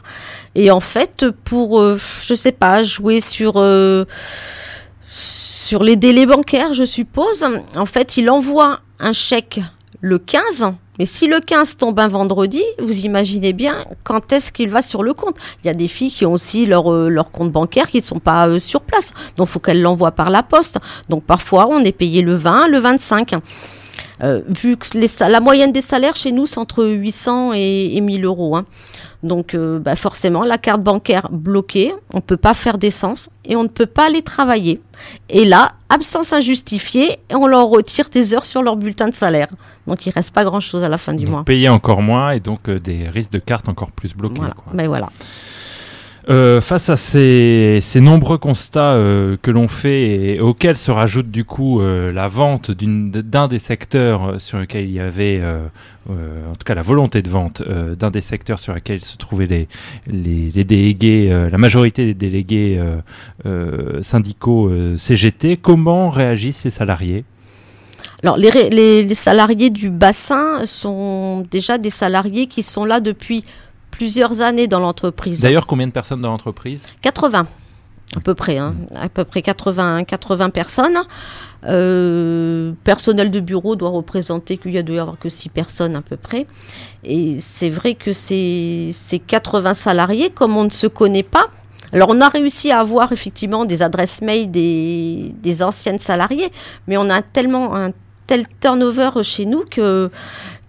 Et 0.55 0.71
en 0.71 0.79
fait, 0.79 1.25
pour, 1.43 1.81
je 2.21 2.33
sais 2.33 2.51
pas, 2.51 2.83
jouer 2.83 3.19
sur 3.19 3.53
sur 5.09 5.83
les 5.83 5.95
délais 5.95 6.25
bancaires, 6.25 6.73
je 6.73 6.85
suppose. 6.85 7.45
En 7.75 7.85
fait, 7.85 8.17
il 8.17 8.29
envoie 8.29 8.79
un 8.99 9.13
chèque 9.13 9.59
le 10.01 10.19
15. 10.19 10.73
Mais 10.99 11.05
si 11.05 11.27
le 11.27 11.39
15 11.39 11.77
tombe 11.77 11.99
un 11.99 12.07
vendredi, 12.07 12.63
vous 12.79 13.05
imaginez 13.05 13.53
bien 13.53 13.85
quand 14.03 14.31
est-ce 14.33 14.51
qu'il 14.51 14.69
va 14.69 14.81
sur 14.81 15.03
le 15.03 15.13
compte. 15.13 15.35
Il 15.63 15.67
y 15.67 15.69
a 15.69 15.73
des 15.73 15.87
filles 15.87 16.11
qui 16.11 16.25
ont 16.25 16.33
aussi 16.33 16.65
leur, 16.65 16.91
euh, 16.91 17.09
leur 17.09 17.31
compte 17.31 17.51
bancaire 17.51 17.89
qui 17.89 17.97
ne 17.97 18.03
sont 18.03 18.19
pas 18.19 18.47
euh, 18.47 18.59
sur 18.59 18.81
place. 18.81 19.13
Donc, 19.37 19.47
il 19.47 19.51
faut 19.51 19.59
qu'elles 19.59 19.81
l'envoient 19.81 20.11
par 20.11 20.29
la 20.29 20.43
poste. 20.43 20.79
Donc, 21.09 21.23
parfois, 21.23 21.67
on 21.69 21.79
est 21.79 21.91
payé 21.91 22.21
le 22.21 22.35
20, 22.35 22.67
le 22.67 22.79
25. 22.79 23.35
Euh, 24.23 24.41
vu 24.47 24.77
que 24.77 24.87
la 25.29 25.39
moyenne 25.39 25.71
des 25.71 25.81
salaires 25.81 26.15
chez 26.15 26.31
nous, 26.31 26.47
c'est 26.47 26.57
entre 26.57 26.83
800 26.85 27.53
et, 27.53 27.95
et 27.95 28.01
1000 28.01 28.25
euros. 28.25 28.55
hein. 28.55 28.65
Donc, 29.23 29.55
euh, 29.55 29.79
bah, 29.79 29.95
forcément, 29.95 30.43
la 30.43 30.57
carte 30.57 30.81
bancaire 30.81 31.27
bloquée, 31.31 31.93
on 32.13 32.17
ne 32.17 32.21
peut 32.21 32.37
pas 32.37 32.53
faire 32.53 32.77
d'essence 32.77 33.29
et 33.45 33.55
on 33.55 33.63
ne 33.63 33.67
peut 33.67 33.85
pas 33.87 34.07
aller 34.07 34.21
travailler. 34.21 34.79
Et 35.29 35.45
là, 35.45 35.73
absence 35.89 36.33
injustifiée, 36.33 37.19
et 37.29 37.35
on 37.35 37.47
leur 37.47 37.67
retire 37.67 38.09
des 38.09 38.33
heures 38.33 38.45
sur 38.45 38.61
leur 38.61 38.75
bulletin 38.75 39.07
de 39.07 39.15
salaire. 39.15 39.47
Donc, 39.87 40.05
il 40.05 40.11
reste 40.11 40.33
pas 40.33 40.43
grand-chose 40.43 40.83
à 40.83 40.89
la 40.89 40.97
fin 40.97 41.13
du 41.13 41.25
Donc 41.25 41.31
mois. 41.31 41.43
payer 41.43 41.69
encore 41.69 42.01
moins 42.01 42.31
et 42.31 42.39
donc 42.39 42.69
euh, 42.69 42.79
des 42.79 43.09
risques 43.09 43.31
de 43.31 43.39
cartes 43.39 43.69
encore 43.69 43.91
plus 43.91 44.13
bloqués. 44.13 44.37
Voilà. 44.37 44.53
quoi. 44.53 44.71
Mais 44.73 44.87
voilà. 44.87 45.09
Euh, 46.29 46.59
face 46.59 46.89
à 46.89 46.97
ces, 46.97 47.81
nombreux 48.01 48.37
constats 48.37 48.91
euh, 48.91 49.37
que 49.41 49.49
l'on 49.49 49.69
fait 49.69 50.33
et 50.35 50.39
auxquels 50.41 50.75
se 50.75 50.91
rajoute 50.91 51.31
du 51.31 51.45
coup 51.45 51.79
euh, 51.79 52.11
la 52.11 52.27
vente 52.27 52.69
d'un 52.69 53.47
des 53.47 53.59
secteurs 53.59 54.41
sur 54.41 54.57
lequel 54.57 54.89
il 54.89 54.91
y 54.91 54.99
avait, 54.99 55.41
en 56.09 56.53
tout 56.53 56.65
cas 56.65 56.75
la 56.75 56.81
volonté 56.81 57.21
de 57.21 57.29
vente 57.29 57.61
d'un 57.61 58.11
des 58.11 58.21
secteurs 58.21 58.59
sur 58.59 58.73
lesquels 58.73 59.03
se 59.03 59.15
trouvaient 59.15 59.67
les, 60.07 60.63
délégués, 60.63 61.29
la 61.29 61.57
majorité 61.57 62.05
des 62.05 62.13
délégués 62.13 62.81
syndicaux 64.01 64.71
CGT, 64.97 65.57
comment 65.57 66.09
réagissent 66.09 66.65
les 66.65 66.71
salariés? 66.71 67.23
Alors, 68.23 68.37
les 68.37 69.13
salariés 69.13 69.69
du 69.69 69.89
bassin 69.89 70.65
sont 70.65 71.45
déjà 71.51 71.77
des 71.77 71.89
salariés 71.89 72.47
qui 72.47 72.63
sont 72.63 72.83
là 72.83 72.99
depuis 72.99 73.43
plusieurs 73.97 74.41
années 74.41 74.67
dans 74.67 74.79
l'entreprise. 74.79 75.41
D'ailleurs, 75.41 75.65
combien 75.65 75.87
de 75.87 75.91
personnes 75.91 76.21
dans 76.21 76.29
l'entreprise 76.29 76.85
80. 77.01 77.47
à 78.15 78.19
peu 78.19 78.35
près, 78.35 78.57
hein, 78.57 78.75
à 78.95 79.09
peu 79.09 79.23
près 79.23 79.41
80, 79.41 80.03
80 80.03 80.49
personnes. 80.51 80.99
Euh, 81.65 82.73
personnel 82.83 83.31
de 83.31 83.39
bureau 83.39 83.75
doit 83.75 83.89
représenter 83.89 84.57
qu'il 84.57 84.71
y 84.71 84.77
a 84.77 84.83
dû 84.83 84.93
y 84.93 84.99
avoir 84.99 85.17
que 85.17 85.29
6 85.29 85.49
personnes 85.49 85.95
à 85.95 86.01
peu 86.01 86.15
près. 86.15 86.45
Et 87.03 87.39
c'est 87.39 87.69
vrai 87.69 87.95
que 87.95 88.11
ces, 88.11 88.91
ces 88.93 89.17
80 89.17 89.73
salariés, 89.73 90.29
comme 90.29 90.55
on 90.55 90.65
ne 90.65 90.69
se 90.69 90.85
connaît 90.85 91.23
pas, 91.23 91.47
alors 91.91 92.09
on 92.11 92.21
a 92.21 92.29
réussi 92.29 92.69
à 92.71 92.79
avoir 92.79 93.11
effectivement 93.11 93.65
des 93.65 93.81
adresses 93.81 94.21
mail 94.21 94.51
des, 94.51 95.33
des 95.41 95.63
anciennes 95.63 95.99
salariés, 95.99 96.51
mais 96.87 96.97
on 96.97 97.09
a 97.09 97.23
tellement 97.23 97.75
un 97.75 97.91
tel 98.27 98.45
turnover 98.59 99.09
chez 99.23 99.45
nous 99.45 99.63
que 99.65 100.11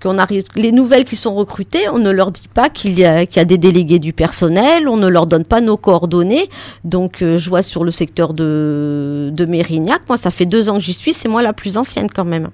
qu'on 0.02 0.18
arrive, 0.18 0.44
les 0.54 0.72
nouvelles 0.72 1.04
qui 1.04 1.16
sont 1.16 1.34
recrutées, 1.34 1.88
on 1.88 1.98
ne 1.98 2.10
leur 2.10 2.30
dit 2.30 2.48
pas 2.52 2.68
qu'il 2.68 2.98
y, 2.98 3.04
a, 3.04 3.26
qu'il 3.26 3.38
y 3.38 3.40
a 3.40 3.44
des 3.44 3.58
délégués 3.58 3.98
du 3.98 4.12
personnel, 4.12 4.88
on 4.88 4.96
ne 4.96 5.08
leur 5.08 5.26
donne 5.26 5.44
pas 5.44 5.60
nos 5.60 5.76
coordonnées. 5.76 6.48
Donc, 6.84 7.22
euh, 7.22 7.36
je 7.38 7.48
vois 7.48 7.62
sur 7.62 7.84
le 7.84 7.90
secteur 7.90 8.32
de, 8.34 9.30
de 9.32 9.44
Mérignac, 9.44 10.02
moi, 10.08 10.16
ça 10.16 10.30
fait 10.30 10.46
deux 10.46 10.68
ans 10.68 10.74
que 10.74 10.84
j'y 10.84 10.92
suis, 10.92 11.12
c'est 11.12 11.28
moi 11.28 11.42
la 11.42 11.52
plus 11.52 11.76
ancienne 11.76 12.08
quand 12.14 12.24
même. 12.24 12.48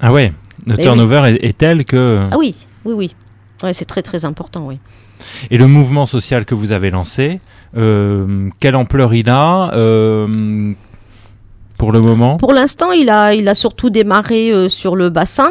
Ah 0.00 0.12
ouais, 0.12 0.32
le 0.66 0.74
Mais 0.76 0.82
turnover 0.82 1.22
est, 1.40 1.48
est 1.48 1.58
tel 1.58 1.84
que... 1.84 2.24
Ah 2.30 2.38
oui, 2.38 2.56
oui, 2.84 2.92
oui. 2.94 3.14
Ouais, 3.62 3.72
c'est 3.72 3.84
très, 3.84 4.02
très 4.02 4.24
important, 4.24 4.66
oui. 4.66 4.78
Et 5.50 5.56
le 5.56 5.68
mouvement 5.68 6.06
social 6.06 6.44
que 6.44 6.54
vous 6.54 6.72
avez 6.72 6.90
lancé, 6.90 7.40
euh, 7.76 8.50
quelle 8.60 8.76
ampleur 8.76 9.14
il 9.14 9.28
a 9.28 9.72
euh, 9.74 10.72
pour 11.78 11.92
le 11.92 12.00
moment? 12.00 12.36
Pour 12.36 12.52
l'instant, 12.52 12.90
il 12.92 13.08
a, 13.08 13.32
il 13.32 13.48
a 13.48 13.54
surtout 13.54 13.90
démarré 13.90 14.50
euh, 14.50 14.68
sur 14.68 14.96
le 14.96 15.08
bassin. 15.08 15.50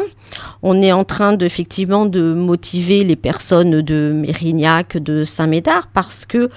On 0.62 0.80
est 0.80 0.92
en 0.92 1.04
train 1.04 1.36
de, 1.36 1.44
effectivement 1.46 2.06
de 2.06 2.34
motiver 2.34 3.04
les 3.04 3.16
personnes 3.16 3.82
de 3.82 4.12
Mérignac, 4.14 4.96
de 4.96 5.24
Saint-Médard, 5.24 5.88
parce 5.92 6.26
que 6.26 6.50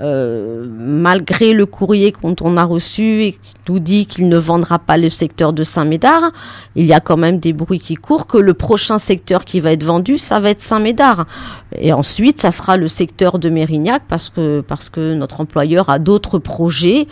euh, 0.00 0.66
malgré 0.68 1.52
le 1.52 1.66
courrier 1.66 2.12
qu'on 2.12 2.56
a 2.56 2.64
reçu 2.64 3.22
et 3.22 3.32
qui 3.32 3.54
nous 3.68 3.78
dit 3.78 4.06
qu'il 4.06 4.28
ne 4.28 4.38
vendra 4.38 4.78
pas 4.78 4.96
le 4.96 5.08
secteur 5.10 5.52
de 5.52 5.62
Saint-Médard, 5.62 6.32
il 6.74 6.86
y 6.86 6.94
a 6.94 6.98
quand 6.98 7.18
même 7.18 7.38
des 7.38 7.52
bruits 7.52 7.78
qui 7.78 7.94
courent 7.94 8.26
que 8.26 8.38
le 8.38 8.54
prochain 8.54 8.98
secteur 8.98 9.44
qui 9.44 9.60
va 9.60 9.70
être 9.72 9.84
vendu, 9.84 10.16
ça 10.18 10.40
va 10.40 10.50
être 10.50 10.62
Saint-Médard. 10.62 11.26
Et 11.78 11.92
ensuite, 11.92 12.40
ça 12.40 12.50
sera 12.50 12.76
le 12.76 12.88
secteur 12.88 13.38
de 13.38 13.48
Mérignac 13.48 14.02
parce 14.08 14.30
que, 14.30 14.62
notre 15.14 15.40
employeur 15.40 15.90
a 15.90 15.98
d'autres 15.98 16.38
projets. 16.38 17.06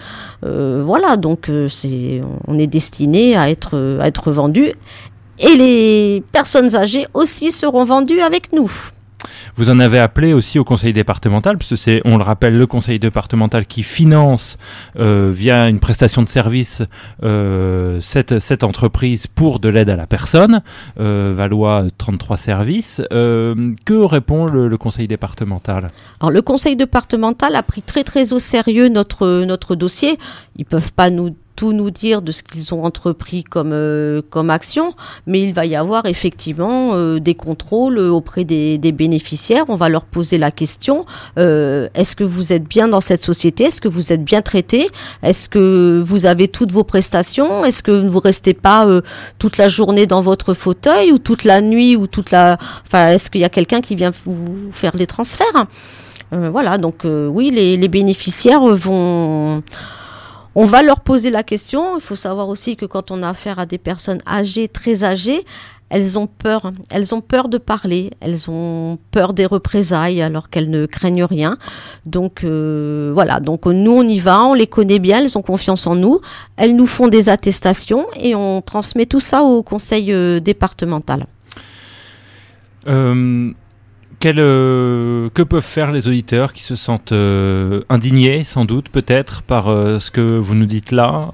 Euh, 0.44 0.82
voilà, 0.84 1.16
donc 1.16 1.48
euh, 1.48 1.68
c'est, 1.68 2.20
on 2.46 2.58
est 2.58 2.66
destiné 2.66 3.36
à 3.36 3.50
être, 3.50 3.98
à 4.00 4.08
être 4.08 4.32
vendu. 4.32 4.72
Et 5.40 5.56
les 5.56 6.22
personnes 6.32 6.76
âgées 6.76 7.06
aussi 7.14 7.50
seront 7.50 7.84
vendues 7.84 8.20
avec 8.20 8.52
nous. 8.52 8.70
Vous 9.56 9.70
en 9.70 9.78
avez 9.80 9.98
appelé 9.98 10.32
aussi 10.32 10.58
au 10.58 10.64
conseil 10.64 10.92
départemental, 10.92 11.58
parce 11.58 11.70
que 11.70 11.76
c'est, 11.76 12.00
on 12.04 12.16
le 12.16 12.22
rappelle, 12.22 12.56
le 12.56 12.66
conseil 12.66 12.98
départemental 12.98 13.66
qui 13.66 13.82
finance 13.82 14.58
euh, 14.98 15.30
via 15.32 15.68
une 15.68 15.80
prestation 15.80 16.22
de 16.22 16.28
service 16.28 16.82
euh, 17.22 18.00
cette, 18.00 18.38
cette 18.38 18.64
entreprise 18.64 19.26
pour 19.26 19.58
de 19.58 19.68
l'aide 19.68 19.90
à 19.90 19.96
la 19.96 20.06
personne, 20.06 20.62
euh, 20.98 21.32
Valois 21.36 21.84
33 21.98 22.36
services. 22.36 23.02
Euh, 23.12 23.74
que 23.84 23.94
répond 23.94 24.46
le, 24.46 24.68
le 24.68 24.78
conseil 24.78 25.08
départemental? 25.08 25.88
Alors 26.20 26.30
le 26.30 26.42
conseil 26.42 26.76
départemental 26.76 27.56
a 27.56 27.62
pris 27.62 27.82
très 27.82 28.04
très 28.04 28.32
au 28.32 28.38
sérieux 28.38 28.88
notre, 28.88 29.44
notre 29.44 29.74
dossier. 29.74 30.18
Ils 30.56 30.64
peuvent 30.64 30.92
pas 30.92 31.10
nous 31.10 31.34
tout 31.56 31.72
nous 31.72 31.90
dire 31.90 32.22
de 32.22 32.32
ce 32.32 32.42
qu'ils 32.42 32.74
ont 32.74 32.84
entrepris 32.84 33.44
comme, 33.44 33.72
euh, 33.72 34.22
comme 34.30 34.50
action, 34.50 34.94
mais 35.26 35.42
il 35.42 35.52
va 35.52 35.66
y 35.66 35.76
avoir 35.76 36.06
effectivement 36.06 36.92
euh, 36.94 37.20
des 37.20 37.34
contrôles 37.34 37.98
auprès 37.98 38.44
des, 38.44 38.78
des 38.78 38.92
bénéficiaires. 38.92 39.64
On 39.68 39.76
va 39.76 39.88
leur 39.88 40.04
poser 40.04 40.38
la 40.38 40.50
question 40.50 41.04
euh, 41.38 41.88
est-ce 41.94 42.16
que 42.16 42.24
vous 42.24 42.52
êtes 42.52 42.64
bien 42.64 42.88
dans 42.88 43.00
cette 43.00 43.22
société? 43.22 43.64
Est-ce 43.64 43.80
que 43.80 43.88
vous 43.88 44.12
êtes 44.12 44.24
bien 44.24 44.42
traité? 44.42 44.88
Est-ce 45.22 45.48
que 45.48 46.02
vous 46.06 46.26
avez 46.26 46.48
toutes 46.48 46.72
vos 46.72 46.84
prestations? 46.84 47.64
Est-ce 47.64 47.82
que 47.82 47.92
vous 47.92 48.20
restez 48.20 48.54
pas 48.54 48.86
euh, 48.86 49.00
toute 49.38 49.56
la 49.56 49.68
journée 49.68 50.06
dans 50.06 50.20
votre 50.22 50.54
fauteuil 50.54 51.12
ou 51.12 51.18
toute 51.18 51.44
la 51.44 51.60
nuit 51.60 51.96
ou 51.96 52.06
toute 52.06 52.30
la 52.30 52.58
enfin 52.86 53.08
est-ce 53.08 53.30
qu'il 53.30 53.40
y 53.40 53.44
a 53.44 53.48
quelqu'un 53.48 53.80
qui 53.80 53.94
vient 53.94 54.12
vous 54.24 54.70
faire 54.72 54.92
les 54.96 55.06
transferts? 55.06 55.66
Euh, 56.32 56.48
voilà, 56.50 56.78
donc 56.78 57.04
euh, 57.04 57.26
oui, 57.26 57.50
les 57.50 57.88
bénéficiaires 57.88 58.60
vont. 58.60 59.62
On 60.54 60.64
va 60.64 60.82
leur 60.82 61.00
poser 61.00 61.30
la 61.30 61.42
question. 61.42 61.96
Il 61.96 62.00
faut 62.00 62.16
savoir 62.16 62.48
aussi 62.48 62.76
que 62.76 62.86
quand 62.86 63.10
on 63.10 63.22
a 63.22 63.28
affaire 63.28 63.58
à 63.58 63.66
des 63.66 63.78
personnes 63.78 64.18
âgées, 64.26 64.68
très 64.68 65.04
âgées, 65.04 65.44
elles 65.90 66.18
ont 66.18 66.26
peur. 66.26 66.72
Elles 66.90 67.14
ont 67.14 67.20
peur 67.20 67.48
de 67.48 67.58
parler. 67.58 68.10
Elles 68.20 68.50
ont 68.50 68.98
peur 69.10 69.32
des 69.32 69.46
représailles 69.46 70.22
alors 70.22 70.50
qu'elles 70.50 70.70
ne 70.70 70.86
craignent 70.86 71.24
rien. 71.24 71.58
Donc 72.06 72.44
euh, 72.44 73.10
voilà. 73.12 73.40
Donc 73.40 73.66
nous 73.66 73.92
on 73.92 74.02
y 74.02 74.18
va. 74.18 74.42
On 74.42 74.54
les 74.54 74.66
connaît 74.66 74.98
bien. 75.00 75.20
Elles 75.20 75.36
ont 75.36 75.42
confiance 75.42 75.86
en 75.86 75.94
nous. 75.94 76.20
Elles 76.56 76.74
nous 76.74 76.86
font 76.86 77.08
des 77.08 77.28
attestations 77.28 78.06
et 78.16 78.34
on 78.34 78.62
transmet 78.62 79.06
tout 79.06 79.20
ça 79.20 79.42
au 79.42 79.62
conseil 79.62 80.12
euh, 80.12 80.40
départemental. 80.40 81.26
Euh, 82.86 83.52
quel, 84.20 84.36
euh, 84.38 85.30
que 85.32 85.42
peuvent 85.42 85.64
faire 85.64 85.90
les 85.92 86.06
auditeurs 86.06 86.52
qui 86.52 86.62
se 86.62 86.76
sentent 86.76 87.12
euh, 87.12 87.80
indignés, 87.88 88.44
sans 88.44 88.66
doute, 88.66 88.90
peut-être, 88.90 89.42
par 89.42 89.68
euh, 89.68 89.98
ce 89.98 90.10
que 90.10 90.38
vous 90.38 90.54
nous 90.54 90.66
dites 90.66 90.92
là 90.92 91.30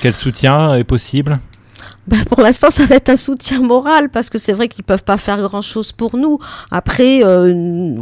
Quel 0.00 0.14
soutien 0.14 0.74
est 0.74 0.84
possible? 0.84 1.38
Ben, 2.08 2.24
pour 2.24 2.40
l'instant, 2.40 2.70
ça 2.70 2.86
va 2.86 2.96
être 2.96 3.10
un 3.10 3.16
soutien 3.16 3.60
moral 3.60 4.08
parce 4.08 4.30
que 4.30 4.38
c'est 4.38 4.52
vrai 4.54 4.68
qu'ils 4.68 4.84
peuvent 4.84 5.04
pas 5.04 5.16
faire 5.18 5.36
grand-chose 5.38 5.92
pour 5.92 6.16
nous. 6.16 6.38
Après, 6.70 7.22
euh, 7.24 7.52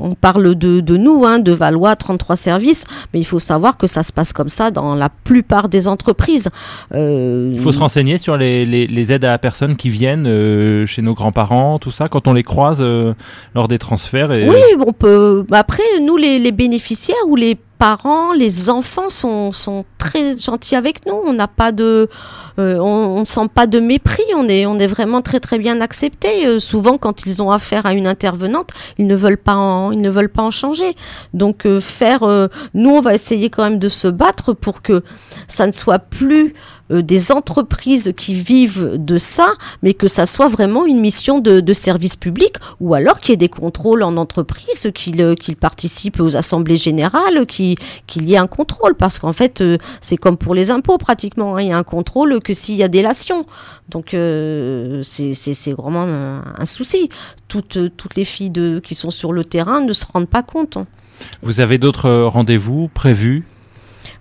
on 0.01 0.14
parle 0.14 0.55
de, 0.55 0.81
de 0.81 0.97
nous, 0.97 1.25
hein, 1.25 1.38
de 1.40 1.53
Valois, 1.53 1.97
33 1.97 2.37
services, 2.37 2.85
mais 3.12 3.21
il 3.21 3.25
faut 3.25 3.38
savoir 3.38 3.77
que 3.77 3.87
ça 3.87 4.03
se 4.03 4.12
passe 4.12 4.33
comme 4.33 4.49
ça 4.49 4.71
dans 4.71 4.95
la 4.95 5.09
plupart 5.09 5.69
des 5.69 5.88
entreprises. 5.88 6.49
Euh, 6.95 7.51
Il 7.53 7.59
faut 7.61 7.73
se 7.73 7.79
renseigner 7.79 8.16
sur 8.19 8.37
les, 8.37 8.64
les- 8.64 8.87
les 8.87 9.12
aides 9.12 9.25
à 9.25 9.31
la 9.31 9.38
personne 9.38 9.77
qui 9.77 9.88
viennent 9.90 10.27
euh, 10.27 10.87
chez 10.87 11.03
nos 11.03 11.14
grands-parents, 11.14 11.79
tout 11.79 11.90
ça, 11.90 12.09
quand 12.09 12.29
on 12.29 12.33
les 12.33 12.42
croise 12.45 12.85
lors 13.55 13.69
des 13.69 13.79
transferts. 13.79 14.31
Et... 14.31 14.49
Oui, 14.49 14.61
on 14.87 14.92
peut. 14.92 15.45
bah 15.49 15.59
Après, 15.59 15.83
nous, 16.01 16.16
les, 16.16 16.38
les 16.38 16.53
bénéficiaires 16.53 17.16
ou 17.27 17.35
les 17.37 17.57
parents, 17.78 18.32
les 18.32 18.70
enfants 18.70 19.10
sont, 19.10 19.52
très 19.98 20.38
gentils 20.38 20.76
avec 20.76 21.04
nous. 21.06 21.20
On 21.24 21.32
n'a 21.32 21.48
pas 21.48 21.72
de, 21.72 22.08
euh, 22.58 22.78
on, 22.78 23.20
ne 23.20 23.24
sent 23.24 23.48
pas 23.52 23.66
de 23.66 23.80
mépris. 23.80 24.22
On 24.36 24.48
est, 24.48 24.66
on 24.66 24.78
est 24.78 24.86
vraiment 24.86 25.22
très 25.22 25.40
très 25.40 25.58
bien 25.58 25.80
acceptés. 25.80 26.46
Euh, 26.46 26.58
souvent, 26.58 26.98
quand 26.98 27.26
ils 27.26 27.42
ont 27.42 27.50
affaire 27.50 27.86
à 27.86 27.92
une 27.92 28.06
intervenante, 28.06 28.72
ils 28.98 29.06
ne 29.06 29.14
veulent 29.16 29.38
pas 29.38 29.54
en, 29.54 29.92
ils 29.92 30.00
ne 30.00 30.10
veulent 30.10 30.28
pas 30.28 30.42
en 30.42 30.50
changer. 30.50 30.96
Donc, 31.34 31.66
euh, 31.66 31.80
faire, 31.80 32.20
nous, 32.74 32.90
on 32.90 33.00
va 33.00 33.14
essayer 33.14 33.50
quand 33.50 33.64
même 33.64 33.78
de 33.78 33.88
se 33.88 34.08
battre 34.08 34.52
pour 34.52 34.82
que 34.82 35.02
ça 35.48 35.66
ne 35.66 35.72
soit 35.72 35.98
plus 35.98 36.54
euh, 36.90 37.03
des 37.03 37.33
entreprises 37.33 38.12
qui 38.16 38.35
vivent 38.35 38.92
de 38.94 39.18
ça, 39.18 39.55
mais 39.83 39.94
que 39.94 40.09
ça 40.09 40.25
soit 40.25 40.49
vraiment 40.49 40.87
une 40.87 41.01
mission 41.01 41.40
de, 41.40 41.72
service 41.72 42.16
public, 42.16 42.55
ou 42.81 42.94
alors 42.94 43.20
qu'il 43.20 43.31
y 43.31 43.35
ait 43.35 43.37
des 43.37 43.49
contrôles 43.49 44.03
en 44.03 44.16
entreprise, 44.16 44.90
qu'ils 44.94 45.20
euh, 45.20 45.35
participent 45.61 46.20
aux 46.20 46.37
assemblées 46.37 46.77
générales, 46.77 47.46
qu'il 47.46 47.77
y 48.16 48.35
ait 48.35 48.38
un 48.38 48.46
contrôle, 48.46 48.94
parce 48.94 49.18
qu'en 49.18 49.33
fait, 49.33 49.61
euh, 49.61 49.79
c'est 50.01 50.16
comme 50.16 50.37
pour 50.37 50.55
les 50.55 50.70
impôts 50.70 50.99
pratiquement, 50.99 51.57
hein, 51.57 51.62
il 51.62 51.68
y 51.68 51.72
a 51.72 51.77
un 51.77 51.83
contrôle 51.83 52.40
que 52.40 52.55
s'il 52.55 52.77
y 52.77 52.83
a 52.83 52.88
délation. 52.88 53.46
Donc 53.88 54.09
c'est 54.11 55.72
vraiment 55.72 56.03
un, 56.03 56.42
un 56.59 56.66
souci. 56.66 57.09
Toutes, 57.49 57.96
toutes 57.96 58.16
les 58.16 58.25
filles 58.25 58.51
de, 58.51 58.81
qui 58.83 58.94
sont 58.94 59.11
sur 59.11 59.33
le 59.33 59.44
terrain 59.44 59.81
ne 59.81 59.92
se 59.92 60.05
rendent 60.12 60.29
pas 60.29 60.42
compte. 60.42 60.79
Vous 61.42 61.61
avez 61.61 61.79
d'autres 61.79 62.11
rendez-vous 62.11 62.88
prévus? 62.88 63.44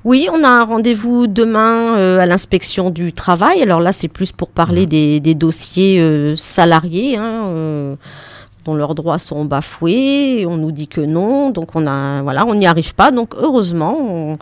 Oui, 0.05 0.27
on 0.31 0.43
a 0.43 0.47
un 0.47 0.63
rendez-vous 0.63 1.25
demain 1.25 1.97
euh, 1.97 2.19
à 2.19 2.27
l'inspection 2.27 2.91
du 2.91 3.11
travail. 3.11 3.63
Alors 3.63 3.79
là, 3.79 3.91
c'est 3.91 4.07
plus 4.07 4.31
pour 4.31 4.49
parler 4.49 4.85
des, 4.85 5.19
des 5.19 5.33
dossiers 5.33 5.99
euh, 5.99 6.35
salariés. 6.35 7.17
hein, 7.17 7.97
dont 8.65 8.73
leurs 8.73 8.95
droits 8.95 9.19
sont 9.19 9.45
bafoués, 9.45 10.39
et 10.39 10.45
on 10.47 10.57
nous 10.57 10.71
dit 10.71 10.87
que 10.87 10.99
non, 11.01 11.51
donc 11.51 11.75
on 11.75 11.85
a 11.85 12.23
voilà, 12.23 12.47
on 12.47 12.55
n'y 12.55 12.65
arrive 12.65 12.95
pas. 12.95 13.11
Donc 13.11 13.35
heureusement, 13.37 13.95
on, 13.99 14.37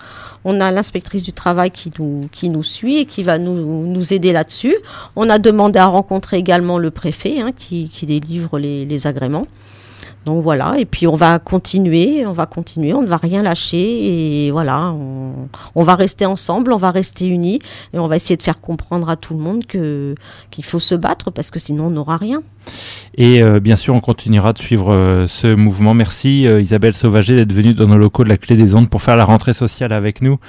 on 0.45 0.61
a 0.61 0.71
l'inspectrice 0.71 1.23
du 1.23 1.33
travail 1.33 1.71
qui 1.71 1.91
nous 1.99 2.29
qui 2.31 2.47
nous 2.49 2.63
suit 2.63 2.99
et 2.99 3.05
qui 3.05 3.21
va 3.23 3.37
nous, 3.37 3.85
nous 3.85 4.13
aider 4.13 4.31
là-dessus. 4.31 4.77
On 5.17 5.29
a 5.29 5.39
demandé 5.39 5.77
à 5.77 5.87
rencontrer 5.87 6.37
également 6.37 6.77
le 6.77 6.89
préfet 6.89 7.41
hein, 7.41 7.51
qui, 7.57 7.89
qui 7.89 8.05
délivre 8.05 8.59
les, 8.59 8.85
les 8.85 9.07
agréments. 9.07 9.47
Donc 10.25 10.41
voilà, 10.41 10.75
et 10.77 10.85
puis 10.85 11.05
on 11.05 11.15
va 11.15 11.37
continuer, 11.39 12.25
on 12.25 12.31
va 12.31 12.45
continuer, 12.45 12.93
on 12.93 13.01
ne 13.01 13.07
va 13.07 13.17
rien 13.17 13.43
lâcher 13.43 14.45
et 14.47 14.51
voilà, 14.51 14.91
on, 14.91 15.49
on 15.75 15.83
va 15.83 15.95
rester 15.95 16.25
ensemble, 16.25 16.71
on 16.71 16.77
va 16.77 16.91
rester 16.91 17.27
unis 17.27 17.59
et 17.93 17.99
on 17.99 18.07
va 18.07 18.15
essayer 18.15 18.37
de 18.37 18.43
faire 18.43 18.61
comprendre 18.61 19.09
à 19.09 19.17
tout 19.17 19.33
le 19.33 19.41
monde 19.41 19.65
que 19.65 20.15
qu'il 20.49 20.63
faut 20.63 20.79
se 20.79 20.95
battre 20.95 21.29
parce 21.29 21.51
que 21.51 21.59
sinon 21.59 21.87
on 21.87 21.89
n'aura 21.89 22.15
rien. 22.15 22.41
Et 23.15 23.43
euh, 23.43 23.59
bien 23.59 23.75
sûr, 23.75 23.93
on 23.93 23.99
continuera 23.99 24.53
de 24.53 24.59
suivre 24.59 24.93
euh, 24.93 25.27
ce 25.27 25.53
mouvement. 25.53 25.93
Merci 25.93 26.47
euh, 26.47 26.61
Isabelle 26.61 26.95
Sauvager 26.95 27.35
d'être 27.35 27.51
venue 27.51 27.73
dans 27.73 27.87
nos 27.87 27.97
locaux 27.97 28.23
de 28.23 28.29
la 28.29 28.37
Clé 28.37 28.55
des 28.55 28.75
Ondes 28.75 28.89
pour 28.89 29.01
faire 29.01 29.17
la 29.17 29.25
rentrée 29.25 29.53
sociale 29.53 29.91
avec 29.91 30.21
nous 30.21 30.39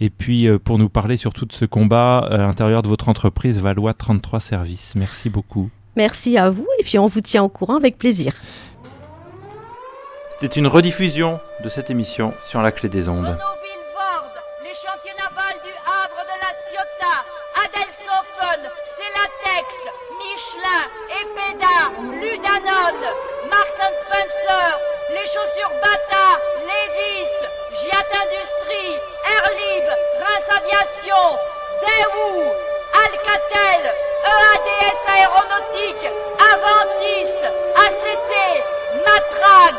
et 0.00 0.08
puis 0.08 0.48
pour 0.64 0.78
nous 0.78 0.88
parler 0.88 1.16
surtout 1.16 1.44
de 1.44 1.52
ce 1.52 1.64
combat 1.64 2.18
à 2.18 2.38
l'intérieur 2.38 2.82
de 2.82 2.88
votre 2.88 3.08
entreprise 3.08 3.58
Valois 3.60 3.92
33 3.92 4.40
Services. 4.40 4.94
Merci 4.96 5.28
beaucoup. 5.28 5.68
Merci 5.96 6.38
à 6.38 6.48
vous 6.50 6.66
et 6.78 6.84
puis 6.84 6.98
on 6.98 7.06
vous 7.06 7.20
tient 7.20 7.42
au 7.42 7.48
courant 7.48 7.76
avec 7.76 7.98
plaisir. 7.98 8.32
C'était 10.40 10.60
une 10.60 10.68
rediffusion 10.68 11.40
de 11.58 11.68
cette 11.68 11.90
émission 11.90 12.32
sur 12.44 12.62
la 12.62 12.70
Clé 12.70 12.88
des 12.88 13.08
Ondes. 13.08 13.24
Nos 13.24 13.58
villes 13.60 13.78
Étoile 15.48 15.60
du 15.64 15.74
Havre 15.82 16.22
de 16.22 16.36
la 16.38 16.52
Ciotat, 16.54 17.26
Adelsofen, 17.58 18.62
Celatex, 18.86 19.66
Michelin, 20.18 20.84
Epeda, 21.10 21.90
Ludanone, 22.20 23.08
Marks 23.50 23.82
Spencer, 23.98 24.78
les 25.10 25.26
chaussures 25.26 25.74
Bata, 25.82 26.38
Levis, 26.70 27.34
Giat 27.82 28.10
Industrie, 28.22 28.94
Airlib, 29.26 29.86
Reims 30.22 30.48
Aviation, 30.56 31.38
Daewoo, 31.82 32.44
Alcatel, 32.94 33.90
EADS 34.22 35.00
Aéronautique, 35.08 36.08
Aventis, 36.38 37.38
ACT, 37.74 38.32
Matra, 39.04 39.78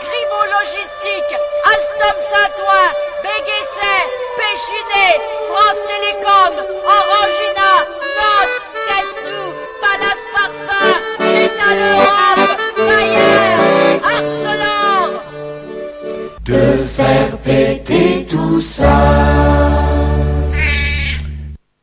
Logistique, 0.58 1.36
Alstom 1.66 2.18
Saint-Ouen, 2.32 2.90
Béguesset, 3.24 4.04
Péchiné, 4.40 5.08
France 5.48 5.82
Télécom, 5.92 6.54
Orangina, 6.86 7.74
Nos, 8.18 8.52
Testou, 8.88 9.46
Palace 9.82 10.26
Parfum, 10.34 10.92
Métal 11.20 11.80
Europe, 11.94 12.54
Bayer, 12.78 13.52
Arcelor. 14.04 15.22
De 16.46 16.64
faire 16.96 17.38
péter 17.44 18.26
tout 18.30 18.62
ça. 18.62 19.49